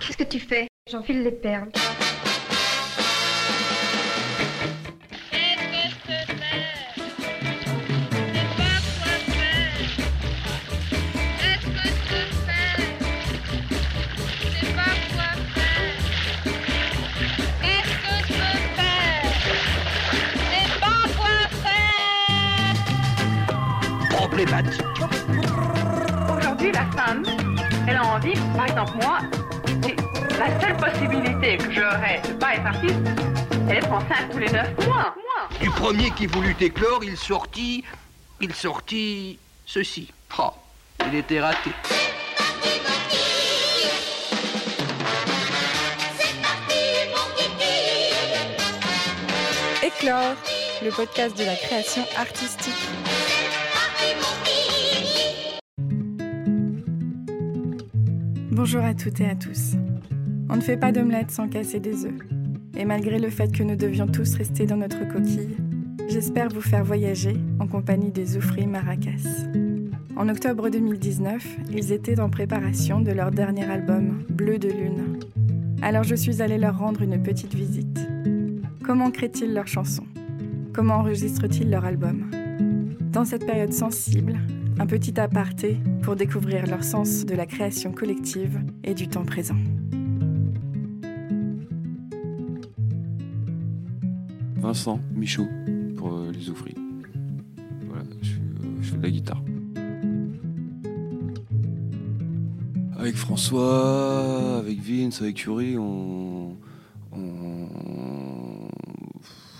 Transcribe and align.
Qu'est-ce 0.00 0.16
que 0.16 0.24
tu 0.24 0.40
fais? 0.40 0.66
J'enfile 0.90 1.22
les 1.22 1.30
perles. 1.30 1.70
Aujourd'hui, 26.36 26.72
la 26.72 26.86
femme, 26.96 27.22
elle 27.86 27.96
a 27.96 28.04
envie, 28.04 28.32
par 28.56 28.66
exemple 28.66 28.92
moi, 29.02 29.18
la 30.40 30.58
seule 30.58 30.76
possibilité 30.78 31.58
que 31.58 31.70
j'aurais 31.70 32.22
de 32.26 32.32
pas 32.32 32.54
être 32.54 32.64
artiste, 32.64 32.94
c'est 33.50 33.66
d'être 33.66 33.92
enceinte 33.92 34.30
tous 34.32 34.38
les 34.38 34.50
neuf 34.50 34.86
mois. 34.86 35.14
Du 35.60 35.68
premier 35.68 36.10
qui 36.12 36.26
voulut 36.26 36.56
éclore, 36.58 37.04
il 37.04 37.16
sortit, 37.18 37.84
il 38.40 38.54
sortit 38.54 39.38
ceci. 39.66 40.10
Oh, 40.38 40.50
il 41.06 41.16
était 41.16 41.40
raté. 41.40 41.70
Éclore, 49.82 50.36
le 50.82 50.90
podcast 50.90 51.36
de 51.36 51.44
la 51.44 51.56
création 51.56 52.04
artistique. 52.16 52.72
Bonjour 58.50 58.82
à 58.82 58.94
toutes 58.94 59.20
et 59.20 59.28
à 59.28 59.34
tous. 59.34 59.76
On 60.52 60.56
ne 60.56 60.60
fait 60.62 60.76
pas 60.76 60.90
d'omelette 60.90 61.30
sans 61.30 61.46
casser 61.46 61.78
des 61.78 62.06
œufs. 62.06 62.18
Et 62.76 62.84
malgré 62.84 63.20
le 63.20 63.30
fait 63.30 63.56
que 63.56 63.62
nous 63.62 63.76
devions 63.76 64.08
tous 64.08 64.34
rester 64.34 64.66
dans 64.66 64.78
notre 64.78 65.06
coquille, 65.06 65.56
j'espère 66.08 66.48
vous 66.48 66.60
faire 66.60 66.82
voyager 66.82 67.36
en 67.60 67.68
compagnie 67.68 68.10
des 68.10 68.26
Zoufri 68.26 68.66
Maracas. 68.66 69.46
En 70.16 70.28
octobre 70.28 70.68
2019, 70.68 71.46
ils 71.72 71.92
étaient 71.92 72.18
en 72.18 72.30
préparation 72.30 73.00
de 73.00 73.12
leur 73.12 73.30
dernier 73.30 73.64
album, 73.64 74.24
Bleu 74.28 74.58
de 74.58 74.66
Lune. 74.68 75.20
Alors 75.82 76.02
je 76.02 76.16
suis 76.16 76.42
allée 76.42 76.58
leur 76.58 76.76
rendre 76.78 77.02
une 77.02 77.22
petite 77.22 77.54
visite. 77.54 78.08
Comment 78.84 79.12
créent-ils 79.12 79.54
leurs 79.54 79.68
chansons? 79.68 80.06
Comment 80.72 80.96
enregistrent-ils 80.96 81.70
leur 81.70 81.84
album? 81.84 82.28
Dans 83.12 83.24
cette 83.24 83.46
période 83.46 83.72
sensible, 83.72 84.36
un 84.80 84.86
petit 84.86 85.20
aparté 85.20 85.76
pour 86.02 86.16
découvrir 86.16 86.66
leur 86.66 86.82
sens 86.82 87.24
de 87.24 87.36
la 87.36 87.46
création 87.46 87.92
collective 87.92 88.58
et 88.82 88.94
du 88.94 89.06
temps 89.06 89.24
présent. 89.24 89.56
Vincent 94.60 95.00
Michaud 95.14 95.48
pour 95.96 96.12
euh, 96.12 96.30
les 96.32 96.50
ouvriers. 96.50 96.76
Voilà, 97.88 98.04
je, 98.20 98.34
euh, 98.34 98.82
fais 98.82 98.96
de 98.96 99.02
la 99.02 99.10
guitare. 99.10 99.42
Avec 102.98 103.16
François, 103.16 104.58
avec 104.58 104.78
Vince, 104.80 105.22
avec 105.22 105.36
Curie, 105.36 105.78
on. 105.78 106.56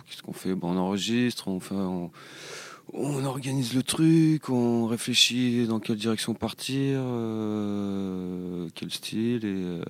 Qu'est-ce 0.06 0.22
qu'on 0.22 0.34
fait? 0.34 0.54
Bon, 0.54 0.72
On 0.72 0.76
enregistre, 0.76 1.48
on 1.48 3.24
organise 3.24 3.74
le 3.74 3.82
truc, 3.82 4.48
on 4.48 4.86
réfléchit 4.86 5.66
dans 5.66 5.80
quelle 5.80 5.96
direction 5.96 6.34
partir, 6.34 7.00
euh, 7.02 8.68
quel 8.74 8.90
style, 8.90 9.82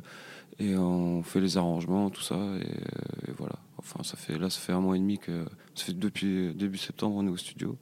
et, 0.58 0.77
on 0.77 1.22
fait 1.22 1.41
les 1.41 1.56
arrangements, 1.56 2.11
tout 2.11 2.22
ça, 2.22 2.36
et, 2.36 3.33
voilà. 3.36 3.59
Enfin, 3.92 4.05
ça 4.05 4.16
fait 4.16 4.38
là, 4.38 4.50
ça 4.50 4.60
fait 4.60 4.72
un 4.72 4.80
mois 4.80 4.96
et 4.96 5.00
demi 5.00 5.19
que 5.19 5.46
ça 5.74 5.86
fait 5.86 5.92
depuis 5.92 6.55
début 6.55 6.78
septembre, 6.78 7.16
on 7.16 7.27
est 7.27 7.30
au 7.30 7.36
studio, 7.36 7.77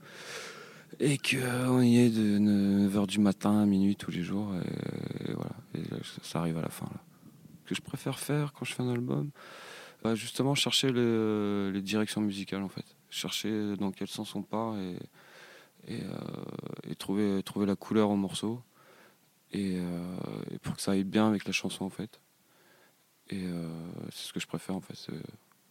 et 1.00 1.18
qu'on 1.18 1.82
y 1.82 1.98
est 1.98 2.10
de 2.10 2.38
9h 2.38 3.06
du 3.06 3.20
matin 3.20 3.60
à 3.60 3.66
minuit 3.66 3.96
tous 3.96 4.10
les 4.10 4.22
jours, 4.22 4.54
et, 4.54 5.32
voilà. 5.32 5.56
Et 5.74 5.82
ça, 6.22 6.40
arrive 6.40 6.58
à 6.58 6.62
la 6.62 6.70
fin. 6.70 6.86
Là. 6.86 7.00
Ce 7.64 7.68
que 7.68 7.74
je 7.74 7.82
préfère 7.82 8.18
faire 8.18 8.52
quand 8.54 8.64
je 8.64 8.74
fais 8.74 8.82
un 8.82 8.90
album, 8.90 9.30
bah, 10.02 10.14
justement, 10.14 10.54
chercher 10.54 10.92
les 10.92 11.82
directions 11.82 12.20
musicales 12.20 12.62
en 12.62 12.68
fait 12.68 12.84
chercher 13.10 13.76
dans 13.76 13.90
quel 13.90 14.08
sens 14.08 14.34
on 14.34 14.42
part 14.42 14.76
et, 14.78 14.98
euh, 15.90 16.94
trouver, 16.98 17.42
trouver 17.42 17.66
la 17.66 17.76
couleur 17.76 18.10
au 18.10 18.16
morceau. 18.16 18.62
Euh, 19.54 20.16
et, 20.50 20.58
pour 20.58 20.76
que 20.76 20.82
ça 20.82 20.92
aille 20.92 21.04
bien 21.04 21.26
avec 21.26 21.46
la 21.46 21.52
chanson 21.52 21.84
en 21.84 21.90
fait. 21.90 22.20
Et 23.30 23.44
euh, 23.44 23.68
c'est 24.10 24.28
ce 24.28 24.32
que 24.32 24.40
je 24.40 24.46
préfère 24.46 24.76
en 24.76 24.80
fait. 24.80 25.10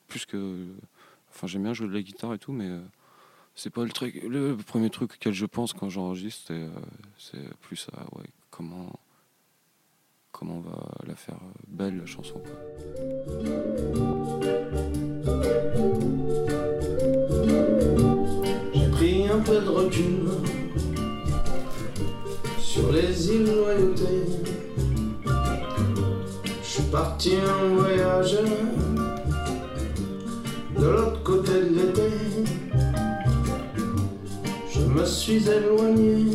Plus 0.08 0.26
que. 0.26 0.66
Enfin, 1.30 1.48
j'aime 1.48 1.64
bien 1.64 1.74
jouer 1.74 1.88
de 1.88 1.94
la 1.94 2.02
guitare 2.02 2.34
et 2.34 2.40
tout, 2.40 2.52
mais 2.52 2.70
c'est 3.56 3.70
pas 3.70 3.84
le 3.84 3.90
truc. 3.90 4.22
Le 4.24 4.56
premier 4.56 4.90
truc 4.90 5.14
auquel 5.14 5.34
je 5.34 5.46
pense 5.46 5.74
quand 5.74 5.90
j'enregistre, 5.90 6.54
c'est 7.18 7.60
plus 7.62 7.88
à 7.94 8.04
ouais, 8.16 8.26
comment 8.50 9.00
comment 10.32 10.58
on 10.58 10.62
va 10.62 10.92
la 11.08 11.16
faire 11.16 11.40
belle 11.68 11.98
la 11.98 12.06
chanson. 12.06 12.42
un 19.38 19.40
peu 19.40 19.60
de 19.60 19.70
recul 19.70 20.30
sur 22.60 22.92
les 22.92 23.30
îles 23.30 23.46
loyauté. 23.46 24.26
Je 26.64 26.68
suis 26.68 26.84
parti 26.84 27.34
en 27.36 27.76
voyage 27.76 28.38
de 30.88 30.92
l'autre 30.94 31.24
côté 31.24 31.52
de 31.52 31.76
l'été. 31.76 32.10
Je 34.74 34.80
me 34.80 35.04
suis 35.04 35.44
éloigné 35.50 36.26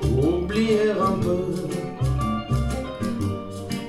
pour 0.00 0.42
oublier 0.42 0.90
un 0.90 1.18
peu 1.22 1.42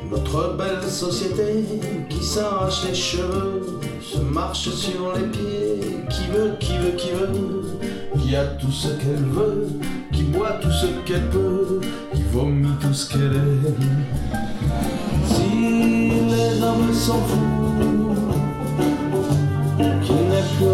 notre 0.09 0.55
belle 0.57 0.89
société 0.89 1.65
qui 2.09 2.23
s'arrache 2.23 2.85
les 2.87 2.95
cheveux 2.95 3.79
se 4.01 4.19
marche 4.19 4.69
sur 4.69 5.13
les 5.15 5.27
pieds, 5.27 5.79
qui 6.09 6.25
veut, 6.31 6.53
qui 6.59 6.77
veut, 6.77 6.95
qui 6.95 7.09
veut, 7.11 8.21
qui 8.21 8.35
a 8.35 8.45
tout 8.45 8.71
ce 8.71 8.89
qu'elle 8.89 9.25
veut, 9.31 9.67
qui 10.13 10.23
boit 10.23 10.53
tout 10.61 10.71
ce 10.71 10.85
qu'elle 11.05 11.29
peut, 11.29 11.81
qui 12.13 12.23
vomit 12.31 12.77
tout 12.79 12.93
ce 12.93 13.09
qu'elle 13.09 13.35
est. 13.35 13.73
Si 15.25 16.09
les 16.29 16.61
hommes 16.61 16.93
s'en 16.93 17.19
foutent, 17.21 17.62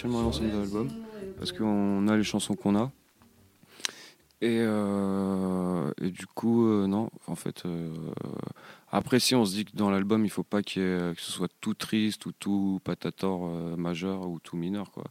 spécialement 0.00 0.20
à 0.20 0.22
l'ensemble 0.22 0.50
de 0.52 0.58
l'album, 0.58 0.88
parce 1.38 1.52
qu'on 1.52 2.08
a 2.08 2.16
les 2.16 2.24
chansons 2.24 2.54
qu'on 2.54 2.74
a. 2.74 2.90
Et, 4.40 4.56
euh, 4.60 5.90
du 6.00 6.26
coup, 6.26 6.66
euh, 6.66 6.86
non, 6.86 7.10
en 7.26 7.34
fait, 7.34 7.66
euh, 7.66 7.92
après, 8.90 9.20
si 9.20 9.34
on 9.34 9.44
se 9.44 9.52
dit 9.52 9.66
que 9.66 9.76
dans 9.76 9.90
l'album, 9.90 10.24
il 10.24 10.30
faut 10.30 10.42
pas 10.42 10.62
que 10.62 11.14
ce 11.18 11.30
soit 11.30 11.50
tout 11.60 11.74
triste 11.74 12.24
ou 12.24 12.32
tout 12.32 12.80
patator 12.82 13.46
majeur 13.76 14.26
ou 14.26 14.38
tout 14.40 14.56
mineur, 14.56 14.90
quoi. 14.90 15.04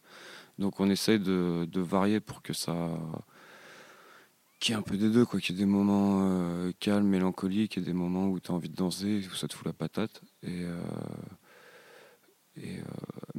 Donc 0.57 0.79
on 0.79 0.89
essaye 0.89 1.19
de, 1.19 1.67
de 1.71 1.81
varier 1.81 2.19
pour 2.19 2.41
que 2.41 2.53
ça. 2.53 2.89
qu'il 4.59 4.73
y 4.73 4.75
ait 4.75 4.79
un 4.79 4.81
peu 4.81 4.97
des 4.97 5.09
deux, 5.09 5.25
quoi, 5.25 5.39
qu'il 5.39 5.55
y 5.55 5.59
ait 5.59 5.61
des 5.65 5.71
moments 5.71 6.71
calmes, 6.79 7.07
mélancoliques 7.07 7.77
et 7.77 7.81
des 7.81 7.93
moments 7.93 8.27
où 8.27 8.39
tu 8.39 8.51
as 8.51 8.55
envie 8.55 8.69
de 8.69 8.75
danser, 8.75 9.21
où 9.31 9.35
ça 9.35 9.47
te 9.47 9.53
fout 9.53 9.67
la 9.67 9.73
patate. 9.73 10.21
Et. 10.43 10.65
Et, 12.61 12.79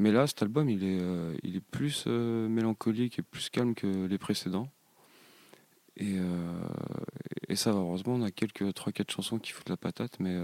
mais 0.01 0.13
là, 0.13 0.27
cet 0.27 0.43
album, 0.43 0.71
il 0.71 0.83
est, 0.83 0.99
euh, 1.01 1.37
il 1.43 1.57
est 1.57 1.61
plus 1.61 2.05
euh, 2.07 2.49
mélancolique 2.49 3.19
et 3.19 3.23
plus 3.23 3.51
calme 3.51 3.75
que 3.75 4.07
les 4.07 4.19
précédents. 4.19 4.71
Et, 5.97 6.15
euh, 6.17 7.55
ça 7.55 7.73
heureusement, 7.73 8.15
on 8.15 8.23
a 8.23 8.31
quelques 8.31 8.63
3-4 8.63 9.11
chansons 9.11 9.39
qui 9.39 9.53
foutent 9.53 9.69
la 9.69 9.77
patate, 9.77 10.19
mais, 10.21 10.35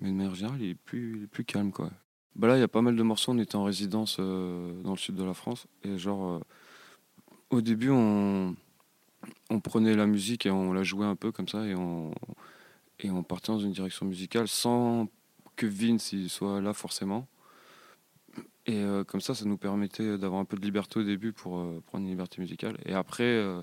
mais 0.00 0.10
de 0.10 0.14
manière 0.14 0.34
générale, 0.34 0.62
il 0.62 0.70
est 0.70 0.74
plus, 0.74 1.28
calme. 1.46 1.72
Quoi. 1.72 1.90
Bah 2.36 2.46
là, 2.46 2.56
il 2.56 2.60
y 2.60 2.62
a 2.62 2.68
pas 2.68 2.82
mal 2.82 2.94
de 2.94 3.02
morceaux, 3.02 3.32
on 3.32 3.38
était 3.38 3.56
en 3.56 3.64
résidence 3.64 4.18
dans 4.20 4.90
le 4.90 4.96
sud 4.96 5.16
de 5.16 5.24
la 5.24 5.34
France, 5.34 5.66
et 5.82 5.98
genre, 5.98 6.40
au 7.50 7.60
début, 7.62 7.90
on, 7.90 8.54
on 9.50 9.60
prenait 9.60 9.96
la 9.96 10.06
musique 10.06 10.46
et 10.46 10.50
on 10.50 10.72
la 10.72 10.84
jouait 10.84 11.06
un 11.06 11.16
peu 11.16 11.32
comme 11.32 11.48
ça, 11.48 11.66
et 11.66 11.74
on, 11.74 12.12
et 13.00 13.10
on 13.10 13.24
partait 13.24 13.50
dans 13.50 13.58
une 13.58 13.72
direction 13.72 14.06
musicale 14.06 14.46
sans 14.46 15.08
que 15.56 15.66
Vince 15.66 16.14
soit 16.28 16.60
là 16.60 16.74
forcément. 16.74 17.26
Et 18.68 18.82
euh, 18.82 19.02
comme 19.02 19.22
ça, 19.22 19.34
ça 19.34 19.46
nous 19.46 19.56
permettait 19.56 20.18
d'avoir 20.18 20.42
un 20.42 20.44
peu 20.44 20.58
de 20.58 20.62
liberté 20.62 21.00
au 21.00 21.02
début 21.02 21.32
pour 21.32 21.58
euh, 21.58 21.82
prendre 21.86 22.04
une 22.04 22.10
liberté 22.10 22.38
musicale. 22.38 22.76
Et 22.84 22.92
après, 22.92 23.24
euh, 23.24 23.62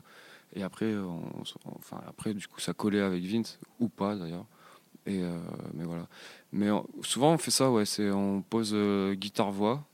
et 0.56 0.63
après, 0.63 0.96
enfin 1.66 2.02
après, 2.07 2.34
du 2.34 2.48
coup, 2.48 2.60
ça 2.60 2.74
collait 2.74 3.02
avec 3.02 3.24
Vince 3.24 3.60
ou 3.80 3.88
pas 3.88 4.16
d'ailleurs. 4.16 4.48
Et 5.06 5.22
mais 5.75 5.84
voilà. 5.84 6.07
Mais 6.52 6.69
souvent, 7.04 7.34
on 7.34 7.38
fait 7.38 7.52
ça, 7.52 7.69
ouais. 7.69 7.86
C'est 7.86 8.10
on 8.10 8.42
pose 8.42 8.72
euh, 8.74 9.13
guitare 9.13 9.52
voix 9.52 9.86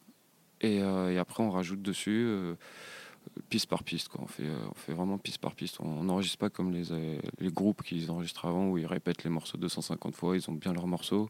et, 0.61 0.81
après 0.81 1.43
on 1.43 1.51
rajoute 1.51 1.81
dessus 1.81 2.55
piste 3.49 3.67
par 3.67 3.83
piste. 3.83 4.07
Quoi. 4.07 4.21
On 4.23 4.27
fait, 4.27 4.45
euh, 4.45 4.57
on 4.69 4.73
fait 4.73 4.93
vraiment 4.93 5.17
piste 5.17 5.39
par 5.39 5.53
piste. 5.55 5.79
On 5.81 6.03
n'enregistre 6.03 6.37
pas 6.37 6.49
comme 6.49 6.71
les, 6.71 6.91
euh, 6.91 7.19
les 7.39 7.51
groupes 7.51 7.83
qu'ils 7.83 8.09
enregistrent 8.09 8.45
avant 8.45 8.69
où 8.69 8.77
ils 8.77 8.85
répètent 8.85 9.23
les 9.23 9.29
morceaux 9.29 9.57
250 9.57 10.15
fois. 10.15 10.35
Ils 10.35 10.49
ont 10.49 10.53
bien 10.53 10.73
leurs 10.73 10.87
morceaux 10.87 11.29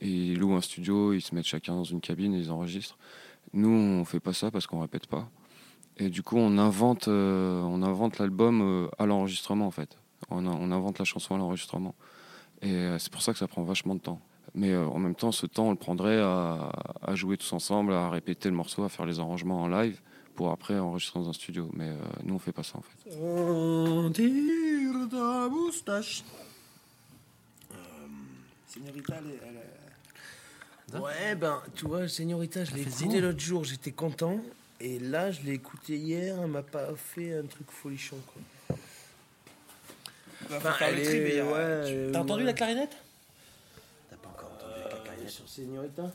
ils 0.00 0.36
louent 0.36 0.54
un 0.54 0.60
studio. 0.60 1.12
Ils 1.12 1.22
se 1.22 1.34
mettent 1.34 1.46
chacun 1.46 1.74
dans 1.74 1.84
une 1.84 2.00
cabine 2.00 2.34
et 2.34 2.38
ils 2.38 2.50
enregistrent. 2.50 2.98
Nous, 3.52 3.70
on 3.70 4.04
fait 4.04 4.20
pas 4.20 4.32
ça 4.32 4.50
parce 4.50 4.66
qu'on 4.66 4.80
répète 4.80 5.06
pas. 5.06 5.28
Et 5.96 6.10
du 6.10 6.22
coup, 6.22 6.36
on 6.36 6.58
invente, 6.58 7.06
euh, 7.06 7.62
on 7.62 7.82
invente 7.82 8.18
l'album 8.18 8.90
à 8.98 9.06
l'enregistrement 9.06 9.66
en 9.66 9.70
fait. 9.70 9.96
On, 10.30 10.44
invente 10.46 10.98
la 10.98 11.04
chanson 11.04 11.36
à 11.36 11.38
l'enregistrement. 11.38 11.94
Et 12.62 12.88
c'est 12.98 13.12
pour 13.12 13.22
ça 13.22 13.32
que 13.32 13.38
ça 13.38 13.46
prend 13.46 13.62
vachement 13.62 13.94
de 13.94 14.00
temps. 14.00 14.20
Mais 14.54 14.74
en 14.74 14.98
même 14.98 15.14
temps, 15.14 15.30
ce 15.30 15.46
temps, 15.46 15.68
on 15.68 15.70
le 15.70 15.76
prendrait 15.76 16.18
à 16.18 17.14
jouer 17.14 17.36
tous 17.36 17.52
ensemble, 17.52 17.92
à 17.92 18.10
répéter 18.10 18.48
le 18.48 18.56
morceau, 18.56 18.82
à 18.82 18.88
faire 18.88 19.06
les 19.06 19.20
arrangements 19.20 19.62
en 19.62 19.68
live 19.68 20.00
pour 20.34 20.50
après 20.50 20.78
enregistrer 20.78 21.20
dans 21.20 21.28
un 21.28 21.32
studio. 21.32 21.70
Mais 21.74 21.88
euh, 21.88 21.96
nous, 22.24 22.34
on 22.34 22.38
fait 22.38 22.52
pas 22.52 22.62
ça 22.62 22.78
en 22.78 22.82
fait. 22.82 23.16
On 23.20 24.10
tire 24.12 25.08
ta 25.10 25.48
moustache. 25.48 26.24
Euh, 27.72 27.76
Señorita, 28.66 29.14
elle, 30.92 31.00
Ouais, 31.00 31.34
ben, 31.34 31.60
tu 31.74 31.86
vois, 31.86 32.06
Señorita, 32.08 32.64
je 32.64 32.74
l'ai 32.74 32.82
écouté 32.82 33.20
l'autre 33.20 33.40
jour, 33.40 33.64
j'étais 33.64 33.90
content. 33.92 34.38
Et 34.80 34.98
là, 34.98 35.30
je 35.30 35.40
l'ai 35.42 35.52
écouté 35.54 35.96
hier, 35.96 36.36
elle 36.40 36.46
m'a 36.50 36.62
pas 36.62 36.94
fait 36.94 37.36
un 37.38 37.46
truc 37.46 37.70
folichon, 37.70 38.18
quoi. 38.68 38.76
Enfin, 40.50 40.72
faire 40.72 40.90
le 40.92 40.98
elle 40.98 41.04
tri, 41.06 41.16
est- 41.16 41.20
mais, 41.22 41.40
ouais, 41.40 41.52
euh, 41.56 42.12
T'as 42.12 42.20
entendu 42.20 42.40
ouais. 42.42 42.46
la 42.46 42.52
clarinette? 42.52 42.96
T'as 44.10 44.16
pas 44.16 44.28
encore 44.28 44.52
entendu 44.52 44.72
la 44.84 45.00
clarinette 45.00 45.30
Sur 45.30 45.48
Señorita 45.48 46.12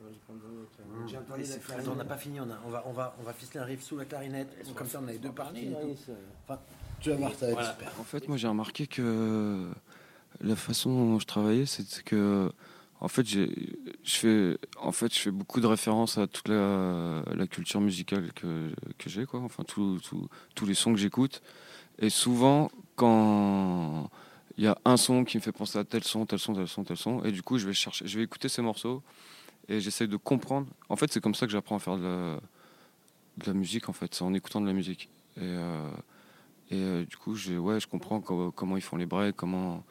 Attends, 0.00 1.60
clarinette. 1.66 1.88
on 1.88 1.94
n'a 1.94 2.04
pas 2.04 2.16
fini, 2.16 2.40
on, 2.40 2.44
a- 2.50 2.58
on 2.66 2.70
va, 2.70 2.84
on, 2.86 2.92
va, 2.92 3.16
on 3.20 3.22
va 3.22 3.32
ficeler 3.32 3.60
un 3.60 3.64
riff 3.64 3.82
sous 3.82 3.96
la 3.96 4.04
clarinette. 4.04 4.48
Comme 4.74 4.86
ça, 4.88 5.00
on 5.02 5.08
a 5.08 5.12
les 5.12 5.18
deux 5.18 5.32
parties. 5.32 5.66
et 5.66 5.72
tout. 5.72 5.96
Enfin, 6.48 6.60
Tu 7.00 7.10
vas 7.10 7.16
voir, 7.16 7.34
ça 7.34 7.46
va 7.46 7.52
être 7.52 7.58
Voilà. 7.58 7.72
super. 7.72 7.92
En 8.00 8.04
fait, 8.04 8.28
moi, 8.28 8.36
j'ai 8.36 8.48
remarqué 8.48 8.86
que 8.86 9.68
la 10.40 10.56
façon 10.56 10.90
dont 10.90 11.18
je 11.18 11.26
travaillais, 11.26 11.66
c'est 11.66 12.02
que, 12.02 12.50
en 13.00 13.08
fait, 13.08 13.26
je 13.26 13.46
fais, 14.04 14.58
en 14.78 14.92
fait, 14.92 15.12
je 15.14 15.18
fais 15.20 15.30
beaucoup 15.30 15.60
de 15.60 15.66
références 15.66 16.18
à 16.18 16.26
toute 16.26 16.48
la, 16.48 17.22
la 17.34 17.46
culture 17.46 17.80
musicale 17.80 18.32
que, 18.32 18.70
que 18.98 19.10
j'ai, 19.10 19.26
quoi. 19.26 19.40
Enfin, 19.40 19.64
tout- 19.64 19.98
tout- 20.02 20.28
tous 20.54 20.66
les 20.66 20.74
sons 20.74 20.92
que 20.92 20.98
j'écoute. 20.98 21.42
Et 21.98 22.08
souvent, 22.10 22.70
quand 22.96 24.10
il 24.56 24.64
y 24.64 24.66
a 24.66 24.78
un 24.84 24.96
son 24.96 25.24
qui 25.24 25.36
me 25.38 25.42
fait 25.42 25.52
penser 25.52 25.78
à 25.78 25.84
tel 25.84 26.04
son, 26.04 26.26
tel 26.26 26.38
son, 26.38 26.54
tel 26.54 26.68
son, 26.68 26.84
tel 26.84 26.96
son, 26.96 27.22
et 27.24 27.32
du 27.32 27.42
coup, 27.42 27.58
je 27.58 27.66
vais 27.66 27.72
chercher, 27.74 28.06
je 28.06 28.18
vais 28.18 28.24
écouter 28.24 28.48
ces 28.48 28.62
morceaux 28.62 29.02
et 29.70 29.80
j'essaie 29.80 30.08
de 30.08 30.16
comprendre. 30.16 30.66
En 30.88 30.96
fait, 30.96 31.10
c'est 31.12 31.20
comme 31.20 31.34
ça 31.36 31.46
que 31.46 31.52
j'apprends 31.52 31.76
à 31.76 31.78
faire 31.78 31.96
de 31.96 32.38
la, 33.46 33.54
musique, 33.54 33.88
en 33.88 33.92
fait, 33.92 34.12
c'est 34.14 34.24
en 34.24 34.34
écoutant 34.34 34.60
de 34.60 34.66
la 34.66 34.72
musique. 34.72 35.08
Et 35.36 35.42
euh, 35.44 35.88
et 36.72 36.76
euh, 36.76 37.04
du 37.04 37.16
coup, 37.16 37.34
je, 37.36 37.54
ouais, 37.54 37.80
je 37.80 37.86
comprends 37.86 38.20
co- 38.20 38.50
comment 38.52 38.76
ils 38.76 38.82
font 38.82 38.96
les 38.96 39.06
breaks, 39.06 39.36
comment, 39.36 39.84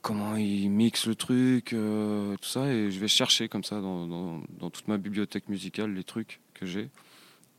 comment 0.00 0.36
ils 0.36 0.68
mixent 0.70 1.06
le 1.06 1.16
truc, 1.16 1.72
euh, 1.72 2.36
tout 2.36 2.48
ça. 2.48 2.72
Et 2.72 2.90
je 2.92 3.00
vais 3.00 3.08
chercher 3.08 3.48
comme 3.48 3.64
ça 3.64 3.80
dans, 3.80 4.06
dans- 4.06 4.70
toute 4.70 4.86
ma 4.88 4.96
bibliothèque 4.96 5.48
musicale 5.48 5.92
les 5.92 6.04
trucs 6.04 6.40
que 6.54 6.64
j'ai. 6.64 6.90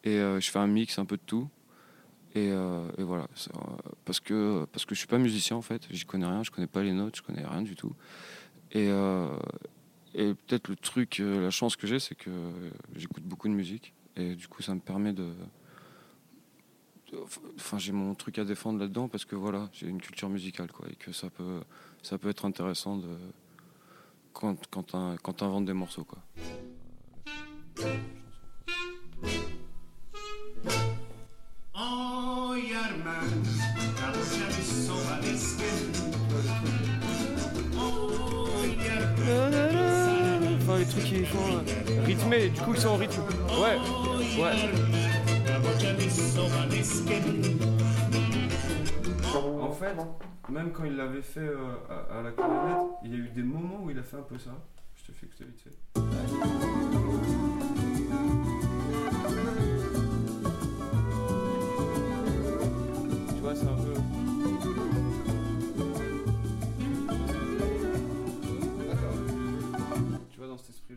Et 0.04 0.18
je 0.18 0.50
fais 0.50 0.60
un 0.60 0.68
mix 0.68 0.98
un 1.00 1.06
peu 1.06 1.18
de 1.18 1.22
tout. 1.26 1.48
Et, 2.34 2.48
et 2.48 3.04
voilà. 3.04 3.28
Parce, 4.06 4.20
que, 4.20 4.66
parce 4.72 4.86
que 4.86 4.96
je 4.96 5.00
suis 5.00 5.08
pas 5.08 5.18
musicien 5.20 5.58
en 5.58 5.62
fait. 5.62 5.84
J'y 5.92 6.06
connais 6.06 6.26
rien, 6.26 6.44
je 6.44 6.50
connais 6.52 6.68
pas 6.68 6.82
les 6.82 6.94
notes, 6.94 7.18
je 7.18 7.22
connais 7.22 7.46
rien 7.46 7.62
du 7.62 7.76
tout. 7.76 7.94
Et, 8.72 8.90
et 10.14 10.34
peut-être 10.34 10.68
le 10.68 10.76
truc, 10.76 11.20
euh, 11.20 11.42
la 11.42 11.52
chance 11.52 11.76
que 11.76 11.88
j'ai, 11.88 12.00
c'est 12.00 12.16
que 12.16 12.30
j'écoute 12.96 13.24
beaucoup 13.24 13.48
de 13.48 13.54
musique. 13.54 13.94
Et 14.18 14.36
du 14.36 14.48
coup, 14.48 14.62
ça 14.62 14.76
me 14.76 14.82
permet 14.82 15.14
de, 15.14 15.34
enfin 17.56 17.78
j'ai 17.78 17.92
mon 17.92 18.16
truc 18.16 18.38
à 18.40 18.46
défendre 18.46 18.80
là-dedans 18.80 19.08
parce 19.08 19.26
que 19.26 19.36
voilà 19.36 19.70
j'ai 19.74 19.88
une 19.88 20.02
culture 20.02 20.30
musicale 20.30 20.72
quoi 20.72 20.88
et 20.90 20.96
que 20.96 21.12
ça 21.12 21.30
peut 21.30 21.62
ça 22.02 22.18
peut 22.18 22.30
être 22.30 22.46
intéressant 22.46 22.98
de 22.98 23.18
quand 24.34 24.56
quand 24.70 24.96
quand 25.22 25.62
des 25.62 25.74
morceaux 25.74 26.06
quoi 26.06 26.20
sont 41.32 41.64
rythmés 42.06 42.50
du 42.50 42.60
coup 42.62 42.74
ils 42.74 42.80
sont 42.82 42.90
en 42.90 42.98
rythme. 42.98 43.22
Ouais. 43.50 43.78
Ouais. 44.42 44.56
En 49.62 49.72
fait 49.72 49.96
même 50.50 50.72
quand 50.72 50.84
il 50.84 50.96
l'avait 50.98 51.22
fait 51.22 51.40
euh, 51.40 51.76
à, 51.90 52.20
à 52.20 52.22
la 52.22 52.32
clarinette 52.32 52.88
il 53.04 53.12
y 53.12 53.14
a 53.14 53.18
eu 53.18 53.30
des 53.34 53.44
moments 53.44 53.80
où 53.84 53.90
il 53.90 53.98
a 54.00 54.04
fait 54.04 54.18
un 54.18 54.22
peu 54.24 54.38
ça. 54.38 54.52
Je 54.96 55.04
te 55.12 55.18
fais 55.18 55.26
écouter 55.26 55.46
vite 55.46 55.62
fait. 55.62 55.76
Tu 63.34 63.42
vois 63.42 63.56
c'est 63.56 63.66
un 63.66 63.76
peu 63.76 63.94
cet 70.62 70.76
esprit 70.76 70.96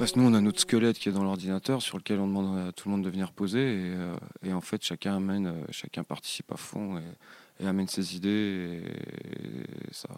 parce 0.00 0.12
que 0.12 0.18
nous, 0.18 0.26
on 0.26 0.32
a 0.32 0.40
notre 0.40 0.60
squelette 0.60 0.98
qui 0.98 1.10
est 1.10 1.12
dans 1.12 1.24
l'ordinateur 1.24 1.82
sur 1.82 1.98
lequel 1.98 2.20
on 2.20 2.26
demande 2.26 2.68
à 2.68 2.72
tout 2.72 2.88
le 2.88 2.92
monde 2.94 3.04
de 3.04 3.10
venir 3.10 3.32
poser. 3.32 3.60
Et, 3.60 3.92
euh, 3.94 4.16
et 4.42 4.54
en 4.54 4.62
fait, 4.62 4.82
chacun 4.82 5.14
amène, 5.16 5.46
euh, 5.46 5.64
chacun 5.72 6.04
participe 6.04 6.50
à 6.52 6.56
fond 6.56 6.96
et, 6.96 7.62
et 7.62 7.66
amène 7.66 7.86
ses 7.86 8.16
idées 8.16 8.80
et, 8.82 9.92
sa, 9.92 10.08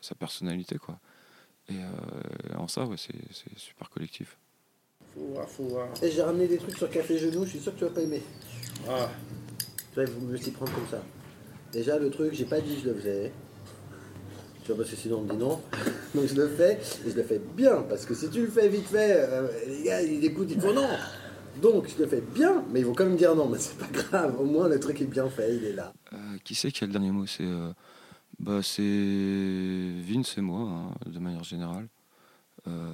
sa 0.00 0.16
personnalité. 0.16 0.76
Quoi. 0.78 0.98
Et 1.68 1.76
euh, 1.76 2.56
en 2.58 2.66
ça, 2.66 2.84
ouais, 2.84 2.96
c'est 2.96 3.14
c'est 3.30 3.56
super 3.56 3.88
collectif. 3.90 4.36
Faut 5.14 5.26
voir, 5.32 5.48
faut 5.48 5.64
voir. 5.66 5.88
Et 6.02 6.10
j'ai 6.10 6.22
ramené 6.22 6.48
des 6.48 6.58
trucs 6.58 6.76
sur 6.76 6.90
Café 6.90 7.16
Genou, 7.16 7.44
je 7.44 7.50
suis 7.50 7.60
sûr 7.60 7.72
que 7.74 7.78
tu 7.78 7.84
vas 7.84 7.90
pas 7.90 8.02
aimer. 8.02 8.22
Ah. 8.88 9.08
Tu 9.92 9.94
vois, 9.94 10.02
il 10.02 10.10
faut 10.10 10.20
me 10.20 10.36
s'y 10.36 10.50
prendre 10.50 10.74
comme 10.74 10.88
ça. 10.90 11.00
Déjà, 11.72 11.96
le 11.96 12.10
truc, 12.10 12.34
j'ai 12.34 12.44
pas 12.44 12.60
dit 12.60 12.74
que 12.74 12.80
je 12.80 12.88
le 12.88 12.94
faisais. 12.96 13.32
Parce 14.76 14.90
que 14.90 14.96
sinon 14.96 15.18
on 15.18 15.22
me 15.22 15.30
dit 15.30 15.36
non. 15.36 15.60
Donc 16.14 16.26
je 16.26 16.34
le 16.34 16.48
fais, 16.48 16.80
et 17.06 17.10
je 17.10 17.16
le 17.16 17.22
fais 17.22 17.40
bien. 17.56 17.82
Parce 17.88 18.04
que 18.04 18.14
si 18.14 18.28
tu 18.30 18.42
le 18.42 18.48
fais 18.48 18.68
vite 18.68 18.86
fait, 18.86 19.14
euh, 19.16 19.48
les 19.66 19.82
gars, 19.82 20.02
ils 20.02 20.32
non. 20.74 20.88
Donc 21.60 21.88
je 21.88 22.02
le 22.02 22.08
fais 22.08 22.20
bien, 22.20 22.64
mais 22.70 22.80
ils 22.80 22.86
vont 22.86 22.94
quand 22.94 23.04
même 23.04 23.16
dire 23.16 23.34
non. 23.34 23.48
Mais 23.48 23.58
c'est 23.58 23.78
pas 23.78 23.88
grave, 23.88 24.40
au 24.40 24.44
moins 24.44 24.68
le 24.68 24.78
truc 24.78 25.00
est 25.00 25.06
bien 25.06 25.28
fait, 25.28 25.56
il 25.56 25.64
est 25.64 25.72
là. 25.72 25.92
Euh, 26.12 26.16
qui 26.44 26.54
c'est 26.54 26.70
qui 26.70 26.84
a 26.84 26.86
le 26.86 26.92
dernier 26.92 27.10
mot? 27.10 27.26
C'est 27.26 27.44
euh, 27.44 27.72
bah, 28.38 28.60
c'est 28.62 28.82
Vince 28.82 30.38
et 30.38 30.40
moi, 30.40 30.60
hein, 30.60 30.90
de 31.06 31.18
manière 31.18 31.44
générale. 31.44 31.88
Euh, 32.66 32.92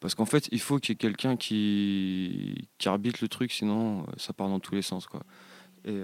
parce 0.00 0.14
qu'en 0.14 0.24
fait, 0.24 0.48
il 0.50 0.60
faut 0.60 0.78
qu'il 0.78 0.92
y 0.92 0.94
ait 0.94 0.96
quelqu'un 0.96 1.36
qui, 1.36 2.68
qui 2.78 2.88
arbitre 2.88 3.18
le 3.22 3.28
truc, 3.28 3.52
sinon 3.52 4.06
ça 4.16 4.32
part 4.32 4.48
dans 4.48 4.60
tous 4.60 4.74
les 4.74 4.82
sens. 4.82 5.06
Quoi. 5.06 5.20
Et 5.84 6.02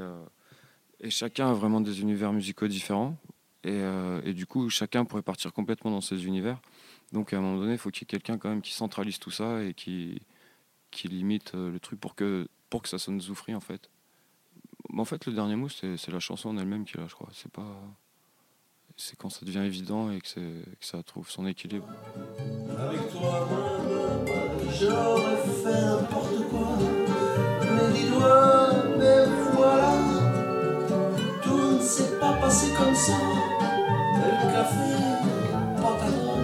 chacun 1.08 1.48
a 1.48 1.54
vraiment 1.54 1.80
des 1.80 2.02
univers 2.02 2.32
musicaux 2.32 2.68
différents. 2.68 3.16
Euh, 3.66 4.20
et, 4.24 4.32
du 4.32 4.46
coup, 4.46 4.68
chacun 4.70 5.04
pourrait 5.04 5.22
partir 5.22 5.52
complètement 5.52 5.90
dans 5.90 6.00
ses 6.00 6.26
univers. 6.26 6.60
Donc 7.12 7.32
à 7.32 7.38
un 7.38 7.40
moment 7.40 7.58
donné, 7.58 7.72
il 7.72 7.78
faut 7.78 7.90
qu'il 7.90 8.02
y 8.02 8.04
ait 8.04 8.18
quelqu'un 8.18 8.38
quand 8.38 8.48
même 8.48 8.62
qui 8.62 8.72
centralise 8.72 9.18
tout 9.18 9.30
ça 9.30 9.62
et 9.62 9.74
qui, 9.74 10.22
qui 10.90 11.08
limite 11.08 11.54
euh, 11.54 11.70
le 11.70 11.78
truc 11.78 12.00
pour 12.00 12.14
que, 12.14 12.48
pour 12.68 12.82
que 12.82 12.88
ça 12.88 12.98
sonne 12.98 13.20
zoufri 13.20 13.54
en 13.54 13.60
fait. 13.60 13.90
Mais 14.90 15.00
en 15.00 15.04
fait, 15.04 15.26
le 15.26 15.32
dernier 15.32 15.56
mot, 15.56 15.68
c'est 15.68 16.08
la 16.08 16.20
chanson 16.20 16.50
en 16.50 16.58
elle-même 16.58 16.84
qui 16.84 16.96
est 16.96 17.00
là, 17.00 17.06
je 17.08 17.14
crois. 17.14 17.28
C'est 17.32 17.50
pas. 17.50 17.80
C'est 18.96 19.16
quand 19.16 19.28
ça 19.28 19.44
devient 19.44 19.58
évident 19.58 20.10
et 20.10 20.20
que, 20.20 20.62
ça 20.80 21.02
trouve 21.02 21.28
son 21.28 21.46
équilibre. 21.46 21.86
Avec 22.78 23.10
toi, 23.10 23.46
j'aurais 24.72 25.36
fait 25.36 25.80
n'importe 25.82 26.48
quoi. 26.48 26.78
Mais 27.60 27.92
dis-moi, 27.92 28.84
mais 28.96 29.26
voilà, 29.52 29.98
tout 31.42 31.72
ne 31.72 31.80
s'est 31.80 32.18
pas 32.18 32.32
passé 32.40 32.72
comme 32.74 32.94
ça 32.94 33.55
le 34.16 34.52
café, 34.52 34.92
pantalon. 35.80 36.38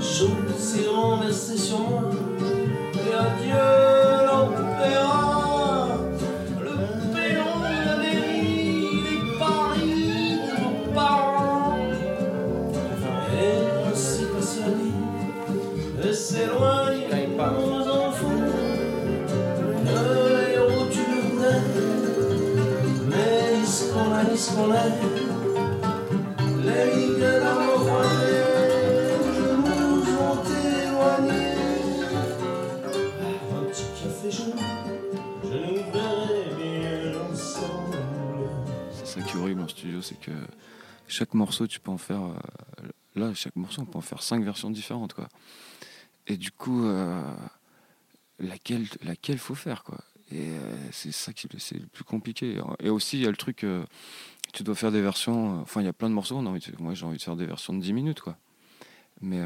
Chaud 0.00 0.36
s'est 0.56 0.88
renversé 0.88 1.56
sur 1.56 1.80
moi, 1.80 2.02
et 2.94 3.14
adieu 3.14 3.97
chaque 41.18 41.34
morceau, 41.34 41.66
tu 41.66 41.80
peux 41.80 41.90
en 41.90 41.98
faire. 41.98 42.22
euh, 42.22 42.34
là, 43.16 43.34
chaque 43.34 43.56
morceau, 43.56 43.82
on 43.82 43.86
peut 43.86 43.98
en 43.98 44.02
faire 44.02 44.22
cinq 44.22 44.44
versions 44.44 44.70
différentes, 44.70 45.14
quoi. 45.14 45.28
Et 46.28 46.36
du 46.36 46.52
coup, 46.52 46.84
euh, 46.84 47.20
laquelle, 48.38 48.86
laquelle 49.02 49.38
faut 49.38 49.56
faire, 49.56 49.82
quoi. 49.82 49.98
Et 50.30 50.50
euh, 50.50 50.76
c'est 50.92 51.10
ça 51.10 51.32
qui 51.32 51.48
c'est 51.58 51.78
le 51.78 51.86
plus 51.86 52.04
compliqué. 52.04 52.60
Et 52.78 52.90
aussi, 52.90 53.16
il 53.18 53.24
y 53.24 53.26
a 53.26 53.30
le 53.30 53.36
truc, 53.36 53.66
tu 54.52 54.62
dois 54.62 54.74
faire 54.76 54.92
des 54.92 55.00
versions. 55.00 55.60
Enfin, 55.60 55.80
il 55.80 55.86
y 55.86 55.88
a 55.88 55.92
plein 55.92 56.08
de 56.08 56.14
morceaux. 56.14 56.36
on 56.36 56.46
a 56.46 56.50
envie 56.50 56.60
de- 56.60 56.80
moi, 56.82 56.94
j'ai 56.94 57.04
envie 57.06 57.18
de 57.18 57.22
faire 57.22 57.36
des 57.36 57.46
versions 57.46 57.72
de 57.74 57.80
10 57.80 57.92
minutes, 57.92 58.20
quoi. 58.20 58.36
Mais, 59.20 59.42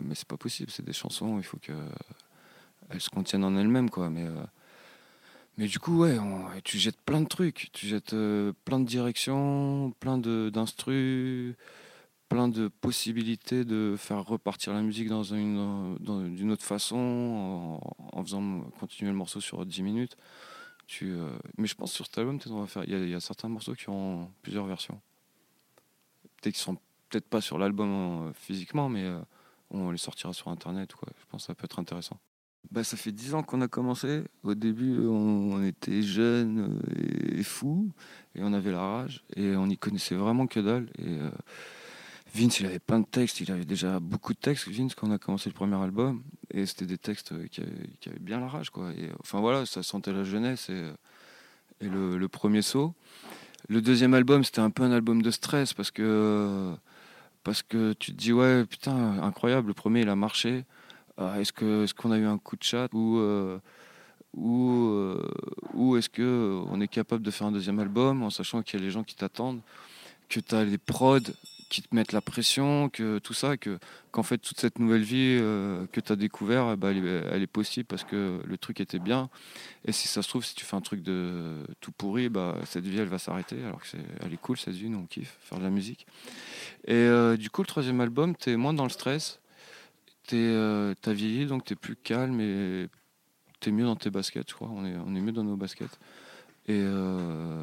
mais 0.00 0.14
c'est 0.14 0.26
pas 0.28 0.38
possible. 0.38 0.70
C'est 0.70 0.84
des 0.84 0.94
chansons, 0.94 1.36
il 1.38 1.44
faut 1.44 1.58
que 1.58 1.72
elles 2.88 3.00
se 3.00 3.10
contiennent 3.10 3.44
en 3.44 3.56
elles-mêmes, 3.56 3.90
quoi. 3.90 4.08
Mais 4.08 4.26
mais 5.56 5.66
du 5.66 5.78
coup, 5.78 6.00
ouais, 6.00 6.18
tu 6.64 6.78
jettes 6.78 7.00
plein 7.02 7.20
de 7.20 7.28
trucs, 7.28 7.70
tu 7.72 7.86
jettes 7.86 8.12
euh, 8.12 8.52
plein 8.64 8.80
de 8.80 8.86
directions, 8.86 9.92
plein 10.00 10.18
d'instrus, 10.18 11.54
plein 12.28 12.48
de 12.48 12.68
possibilités 12.68 13.64
de 13.64 13.94
faire 13.96 14.24
repartir 14.24 14.72
la 14.72 14.82
musique 14.82 15.08
dans 15.08 15.22
autre 16.50 16.64
façon, 16.64 17.78
en, 18.12 18.22
faisant 18.24 18.62
continuer 18.80 19.10
le 19.12 19.16
morceau 19.16 19.40
sur 19.40 19.64
10 19.64 19.82
minutes. 19.82 20.16
Euh, 21.02 21.38
mais 21.56 21.66
je 21.66 21.74
pense 21.74 21.92
sur 21.92 22.06
cet 22.06 22.18
album. 22.18 22.38
Il 22.86 23.08
y, 23.10 23.14
a- 23.14 23.20
certains 23.20 23.48
morceaux 23.48 23.74
qui 23.74 23.88
ont 23.88 24.30
plusieurs 24.42 24.66
versions. 24.66 25.00
Peut-être 26.40 26.54
qu'ils 26.54 26.62
sont 26.64 26.76
peut-être 27.08 27.28
pas 27.28 27.40
sur 27.40 27.58
l'album 27.58 28.28
euh, 28.28 28.32
physiquement, 28.34 28.88
mais 28.88 29.08
on 29.70 29.90
les 29.92 29.98
sortira 29.98 30.32
sur 30.32 30.48
internet. 30.48 30.94
Quoi. 30.94 31.08
Je 31.20 31.26
pense 31.26 31.42
que 31.42 31.46
ça 31.46 31.54
peut 31.54 31.64
être 31.64 31.78
intéressant. 31.78 32.18
Bah, 32.70 32.82
ça 32.82 32.96
fait 32.96 33.12
dix 33.12 33.34
ans 33.34 33.42
qu'on 33.42 33.60
a 33.60 33.68
commencé. 33.68 34.22
Au 34.42 34.54
début, 34.54 34.98
on, 35.06 35.52
on 35.52 35.64
était 35.64 36.02
jeunes 36.02 36.80
euh, 36.82 37.38
et, 37.38 37.42
fous, 37.42 37.90
et 38.34 38.40
on 38.42 38.52
avait 38.52 38.72
la 38.72 38.80
rage, 38.80 39.22
et 39.36 39.54
on 39.56 39.66
n'y 39.66 39.78
connaissait 39.78 40.16
vraiment 40.16 40.46
que 40.46 40.60
dalle. 40.60 40.88
Et 40.98 41.06
euh, 41.06 41.30
Vince, 42.34 42.58
il 42.58 42.66
avait 42.66 42.80
plein 42.80 42.98
de 42.98 43.06
textes, 43.06 43.40
il 43.40 43.52
avait 43.52 43.64
déjà 43.64 44.00
beaucoup 44.00 44.32
de 44.34 44.38
textes, 44.38 44.68
Vince, 44.68 44.96
quand 44.96 45.06
on 45.08 45.12
a 45.12 45.18
commencé 45.18 45.48
le 45.48 45.54
premier 45.54 45.76
album, 45.76 46.24
et 46.52 46.66
c'était 46.66 46.86
des 46.86 46.98
textes 46.98 47.30
euh, 47.30 47.46
qui 47.46 47.60
avaient, 47.60 48.18
bien 48.18 48.40
la 48.40 48.48
rage, 48.48 48.70
quoi. 48.70 48.86
Euh, 48.86 49.12
enfin 49.20 49.38
voilà, 49.38 49.66
ça 49.66 49.84
sentait 49.84 50.12
la 50.12 50.24
jeunesse 50.24 50.68
et, 50.68 50.72
euh, 50.72 50.92
et 51.80 51.88
le, 51.88 52.18
le 52.18 52.28
premier 52.28 52.62
saut. 52.62 52.92
Le 53.68 53.80
deuxième 53.80 54.14
album, 54.14 54.42
c'était 54.42 54.60
un 54.60 54.70
peu 54.70 54.82
un 54.82 54.90
album 54.90 55.22
de 55.22 55.30
stress 55.30 55.72
parce 55.74 55.90
que 55.90 56.74
parce 57.44 57.62
que 57.62 57.92
tu 57.94 58.12
te 58.12 58.16
dis 58.16 58.32
ouais 58.32 58.64
putain 58.66 59.22
incroyable, 59.22 59.68
le 59.68 59.74
premier 59.74 60.02
il 60.02 60.08
a 60.08 60.16
marché. 60.16 60.64
Euh, 61.20 61.34
est-ce 61.36 61.52
que 61.52 61.84
est-ce 61.84 61.94
qu'on 61.94 62.10
a 62.10 62.18
eu 62.18 62.26
un 62.26 62.38
coup 62.38 62.56
de 62.56 62.62
chat 62.62 62.88
ou 62.92 63.18
euh, 63.18 63.58
euh, 64.36 65.20
ou 65.74 65.96
est-ce 65.96 66.08
que 66.08 66.60
on 66.68 66.80
est 66.80 66.88
capable 66.88 67.22
de 67.22 67.30
faire 67.30 67.46
un 67.46 67.52
deuxième 67.52 67.78
album 67.78 68.22
en 68.22 68.30
sachant 68.30 68.62
qu'il 68.62 68.80
y 68.80 68.82
a 68.82 68.86
les 68.86 68.90
gens 68.90 69.04
qui 69.04 69.14
t'attendent, 69.14 69.60
que 70.28 70.40
tu 70.40 70.54
as 70.54 70.64
les 70.64 70.78
prods 70.78 71.20
qui 71.70 71.82
te 71.82 71.94
mettent 71.94 72.12
la 72.12 72.20
pression, 72.20 72.88
que 72.88 73.18
tout 73.18 73.32
ça, 73.32 73.56
que 73.56 73.78
qu'en 74.12 74.22
fait 74.22 74.38
toute 74.38 74.60
cette 74.60 74.78
nouvelle 74.78 75.02
vie 75.02 75.38
euh, 75.40 75.86
que 75.92 76.00
tu 76.00 76.12
as 76.12 76.16
découvert, 76.16 76.70
eh 76.72 76.76
ben, 76.76 76.90
elle, 76.90 77.42
est, 77.42 77.44
est 77.44 77.46
possible 77.48 77.86
parce 77.86 78.04
que 78.04 78.40
le 78.44 78.58
truc 78.58 78.80
était 78.80 78.98
bien. 78.98 79.28
Et 79.84 79.92
si 79.92 80.06
ça 80.08 80.22
se 80.22 80.28
trouve, 80.28 80.44
si 80.44 80.54
tu 80.54 80.64
fais 80.64 80.76
un 80.76 80.80
truc 80.80 81.02
de 81.02 81.64
tout 81.80 81.92
pourri, 81.92 82.28
bah, 82.28 82.56
cette 82.64 82.86
vie 82.86 82.98
elle 82.98 83.08
va 83.08 83.18
s'arrêter. 83.18 83.64
Alors 83.64 83.80
que 83.80 83.86
c'est, 83.86 84.04
elle 84.24 84.32
est 84.32 84.40
cool 84.40 84.56
cette 84.56 84.74
vie, 84.74 84.88
nous 84.88 84.98
on 84.98 85.06
kiffe 85.06 85.36
faire 85.40 85.58
de 85.58 85.64
la 85.64 85.70
musique. 85.70 86.06
Et 86.86 87.08
du 87.38 87.50
coup, 87.50 87.62
le 87.62 87.66
troisième 87.66 88.00
album, 88.00 88.36
tu 88.36 88.50
es 88.50 88.56
moins 88.56 88.74
dans 88.74 88.84
le 88.84 88.90
stress, 88.90 89.40
euh, 90.32 90.94
as 91.04 91.12
vieilli 91.12 91.46
donc 91.46 91.64
tu 91.64 91.74
es 91.74 91.76
plus 91.76 91.96
calme 91.96 92.40
et 92.40 92.88
tu 93.60 93.68
es 93.68 93.72
mieux 93.72 93.84
dans 93.84 93.96
tes 93.96 94.10
baskets, 94.10 94.48
je 94.48 94.54
crois. 94.54 94.68
On 94.70 94.84
est, 94.84 95.20
mieux 95.20 95.32
dans 95.32 95.44
nos 95.44 95.56
baskets. 95.56 95.98
Et, 96.66 96.80
euh, 96.82 97.62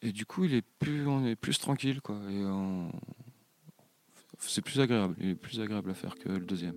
et 0.00 0.12
du 0.12 0.26
coup, 0.26 0.44
il 0.44 0.54
est 0.54 0.64
plus, 0.78 1.06
on 1.06 1.24
est 1.24 1.36
plus 1.36 1.58
tranquille, 1.58 2.00
quoi. 2.00 2.16
Et 2.30 2.42
c'est 4.38 4.62
plus 4.62 4.80
agréable 4.80 5.90
à 5.90 5.94
faire 5.94 6.16
que 6.16 6.28
le 6.28 6.44
deuxième. 6.44 6.74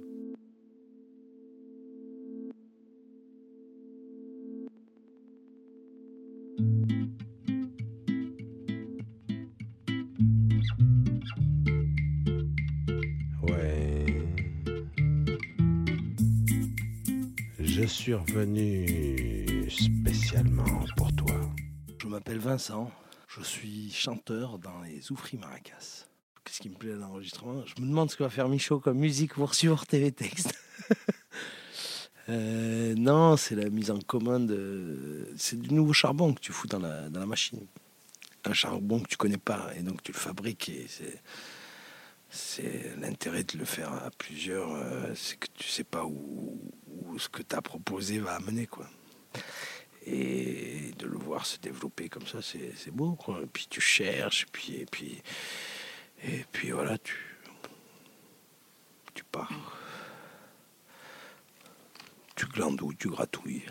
Je 17.85 17.91
suis 17.91 18.15
revenu 18.15 19.69
spécialement 19.69 20.83
pour 20.97 21.15
toi. 21.15 21.35
Je 22.01 22.07
m'appelle 22.07 22.39
Vincent, 22.39 22.89
je 23.27 23.43
suis 23.43 23.91
chanteur 23.91 24.57
dans 24.57 24.81
les 24.81 25.11
Oufris 25.11 25.37
Maracas. 25.37 26.07
Qu'est-ce 26.43 26.61
qui 26.61 26.69
me 26.69 26.73
plaît 26.73 26.93
à 26.93 26.95
l'enregistrement? 26.95 27.63
Je 27.63 27.79
me 27.79 27.87
demande 27.87 28.09
ce 28.09 28.15
que 28.15 28.23
va 28.23 28.31
faire 28.31 28.49
Michaud 28.49 28.79
comme 28.79 28.97
musique 28.97 29.35
pour 29.35 29.53
suivre 29.53 29.85
TV 29.85 30.11
Texte. 30.11 30.55
Euh, 32.27 32.95
non, 32.97 33.37
c'est 33.37 33.53
la 33.53 33.69
mise 33.69 33.91
en 33.91 33.99
commun 33.99 34.39
de... 34.39 35.31
C'est 35.37 35.61
du 35.61 35.71
nouveau 35.75 35.93
charbon 35.93 36.33
que 36.33 36.39
tu 36.39 36.51
fous 36.51 36.65
dans 36.65 36.79
la, 36.79 37.07
dans 37.07 37.19
la 37.19 37.27
machine. 37.27 37.67
Un 38.45 38.53
charbon 38.53 38.99
que 38.99 39.09
tu 39.09 39.15
connais 39.15 39.37
pas, 39.37 39.69
et 39.77 39.83
donc 39.83 40.01
tu 40.01 40.11
le 40.11 40.17
fabriques, 40.17 40.69
et 40.69 40.87
c'est... 40.89 41.21
C'est 42.35 42.97
l'intérêt 42.97 43.45
de 43.45 43.57
le 43.57 43.63
faire 43.63 43.93
à 43.93 44.11
plusieurs, 44.11 44.69
euh, 44.73 45.13
c'est 45.15 45.37
que 45.39 45.47
tu 45.53 45.69
sais 45.69 45.85
pas 45.85 46.03
où, 46.03 46.59
où 46.87 47.17
ce 47.17 47.29
que 47.29 47.41
tu 47.41 47.55
as 47.55 47.61
proposé 47.61 48.19
va 48.19 48.33
amener, 48.35 48.67
quoi. 48.67 48.89
Et 50.05 50.91
de 50.99 51.07
le 51.07 51.17
voir 51.17 51.45
se 51.45 51.57
développer 51.57 52.09
comme 52.09 52.27
ça, 52.27 52.39
c'est 52.41 52.91
beau, 52.91 53.13
quoi. 53.13 53.39
Et 53.41 53.45
puis 53.47 53.67
tu 53.69 53.79
cherches, 53.79 54.43
et 54.43 54.51
puis, 54.51 54.75
et 54.75 54.85
puis, 54.85 55.21
et 56.25 56.45
puis 56.51 56.71
voilà, 56.71 56.97
tu, 56.97 57.15
tu 59.13 59.23
pars. 59.23 59.77
Tu 62.35 62.45
glandouilles, 62.47 62.97
tu 62.97 63.07
gratouilles. 63.09 63.63